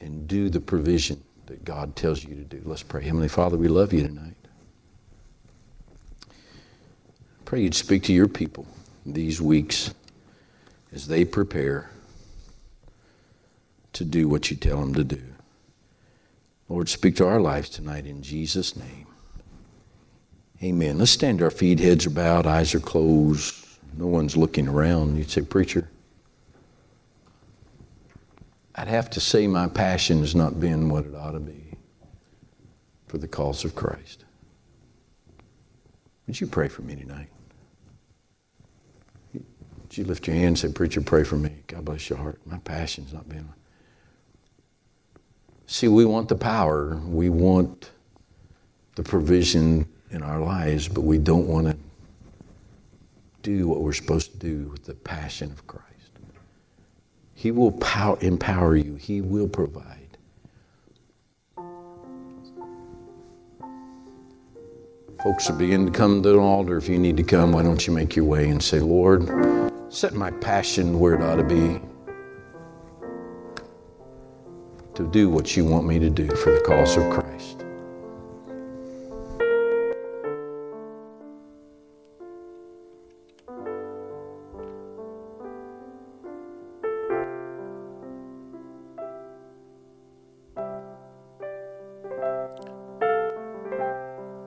And 0.00 0.26
do 0.26 0.48
the 0.48 0.60
provision 0.60 1.22
that 1.46 1.64
God 1.64 1.96
tells 1.96 2.24
you 2.24 2.34
to 2.34 2.44
do. 2.44 2.62
Let's 2.64 2.82
pray. 2.82 3.04
Heavenly 3.04 3.28
Father, 3.28 3.56
we 3.56 3.68
love 3.68 3.92
you 3.92 4.06
tonight. 4.06 4.36
Pray 7.44 7.60
you'd 7.60 7.74
speak 7.74 8.02
to 8.04 8.12
your 8.12 8.28
people 8.28 8.66
these 9.04 9.40
weeks 9.40 9.92
as 10.94 11.08
they 11.08 11.24
prepare 11.24 11.90
to 13.92 14.04
do 14.04 14.28
what 14.28 14.50
you 14.50 14.56
tell 14.56 14.80
them 14.80 14.94
to 14.94 15.04
do. 15.04 15.22
Lord, 16.68 16.88
speak 16.88 17.16
to 17.16 17.26
our 17.26 17.40
lives 17.40 17.68
tonight 17.68 18.06
in 18.06 18.22
Jesus' 18.22 18.76
name. 18.76 19.06
Amen. 20.62 20.98
Let's 20.98 21.10
stand 21.10 21.42
our 21.42 21.50
feet, 21.50 21.80
heads 21.80 22.06
are 22.06 22.10
bowed, 22.10 22.46
eyes 22.46 22.74
are 22.74 22.80
closed. 22.80 23.54
No 23.98 24.06
one's 24.06 24.36
looking 24.36 24.68
around. 24.68 25.16
You'd 25.18 25.30
say, 25.30 25.42
Preacher, 25.42 25.88
I'd 28.74 28.88
have 28.88 29.10
to 29.10 29.20
say 29.20 29.46
my 29.46 29.66
passion 29.66 30.20
has 30.20 30.34
not 30.34 30.58
been 30.58 30.88
what 30.88 31.06
it 31.06 31.14
ought 31.14 31.32
to 31.32 31.40
be 31.40 31.76
for 33.08 33.18
the 33.18 33.28
cause 33.28 33.64
of 33.64 33.74
Christ. 33.74 34.24
Would 36.26 36.40
you 36.40 36.46
pray 36.46 36.68
for 36.68 36.82
me 36.82 36.96
tonight? 36.96 37.28
Would 39.94 39.98
you 39.98 40.04
lift 40.06 40.26
your 40.26 40.34
hand 40.34 40.46
and 40.46 40.58
say, 40.58 40.72
Preacher, 40.72 41.00
pray 41.00 41.22
for 41.22 41.36
me? 41.36 41.52
God 41.68 41.84
bless 41.84 42.10
your 42.10 42.18
heart. 42.18 42.40
My 42.46 42.58
passion's 42.58 43.12
not 43.12 43.28
being. 43.28 43.48
See, 45.68 45.86
we 45.86 46.04
want 46.04 46.28
the 46.28 46.34
power, 46.34 46.96
we 47.06 47.28
want 47.28 47.92
the 48.96 49.04
provision 49.04 49.86
in 50.10 50.20
our 50.24 50.40
lives, 50.40 50.88
but 50.88 51.02
we 51.02 51.18
don't 51.18 51.46
want 51.46 51.68
to 51.68 51.76
do 53.44 53.68
what 53.68 53.82
we're 53.82 53.92
supposed 53.92 54.32
to 54.32 54.36
do 54.36 54.68
with 54.72 54.84
the 54.84 54.94
passion 54.94 55.52
of 55.52 55.64
Christ. 55.68 55.84
He 57.32 57.52
will 57.52 57.70
power, 57.70 58.18
empower 58.20 58.74
you, 58.74 58.96
He 58.96 59.20
will 59.20 59.48
provide. 59.48 60.18
Folks 65.22 65.48
are 65.48 65.56
beginning 65.56 65.86
to 65.86 65.92
come 65.96 66.20
to 66.20 66.30
the 66.30 66.38
altar. 66.38 66.78
If 66.78 66.88
you 66.88 66.98
need 66.98 67.16
to 67.16 67.22
come, 67.22 67.52
why 67.52 67.62
don't 67.62 67.86
you 67.86 67.92
make 67.92 68.16
your 68.16 68.24
way 68.24 68.48
and 68.48 68.60
say, 68.60 68.80
Lord, 68.80 69.72
set 69.94 70.12
my 70.12 70.32
passion 70.32 70.98
where 70.98 71.14
it 71.14 71.22
ought 71.22 71.36
to 71.36 71.44
be 71.44 71.80
to 74.92 75.08
do 75.12 75.28
what 75.28 75.56
you 75.56 75.64
want 75.64 75.86
me 75.86 76.00
to 76.00 76.10
do 76.10 76.28
for 76.34 76.50
the 76.50 76.60
cause 76.62 76.96
of 76.96 77.08
Christ. 77.12 77.60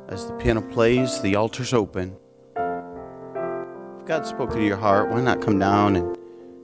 As 0.10 0.28
the 0.28 0.34
piano 0.34 0.62
plays, 0.62 1.22
the 1.22 1.38
altar's 1.38 1.72
open. 1.72 2.18
If 4.10 4.26
spoke 4.26 4.52
to 4.52 4.64
your 4.64 4.78
heart, 4.78 5.10
why 5.10 5.20
not 5.20 5.42
come 5.42 5.60
down 5.60 5.98
and 5.98 6.18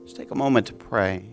just 0.04 0.16
take 0.16 0.30
a 0.30 0.34
moment 0.34 0.66
to 0.68 0.72
pray? 0.72 1.26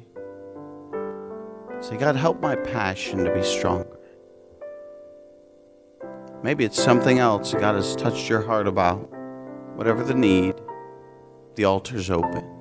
Say, 1.80 1.96
God, 1.96 2.18
help 2.18 2.42
my 2.42 2.58
passion 2.58 3.24
to 3.24 3.34
be 3.34 3.42
stronger. 3.42 3.98
Maybe 6.44 6.66
it's 6.66 6.84
something 6.84 7.20
else 7.20 7.54
God 7.54 7.76
has 7.76 7.96
touched 7.96 8.28
your 8.28 8.42
heart 8.42 8.68
about. 8.68 9.10
Whatever 9.78 10.04
the 10.04 10.14
need, 10.14 10.56
the 11.56 11.64
altar's 11.64 12.10
open. 12.10 12.61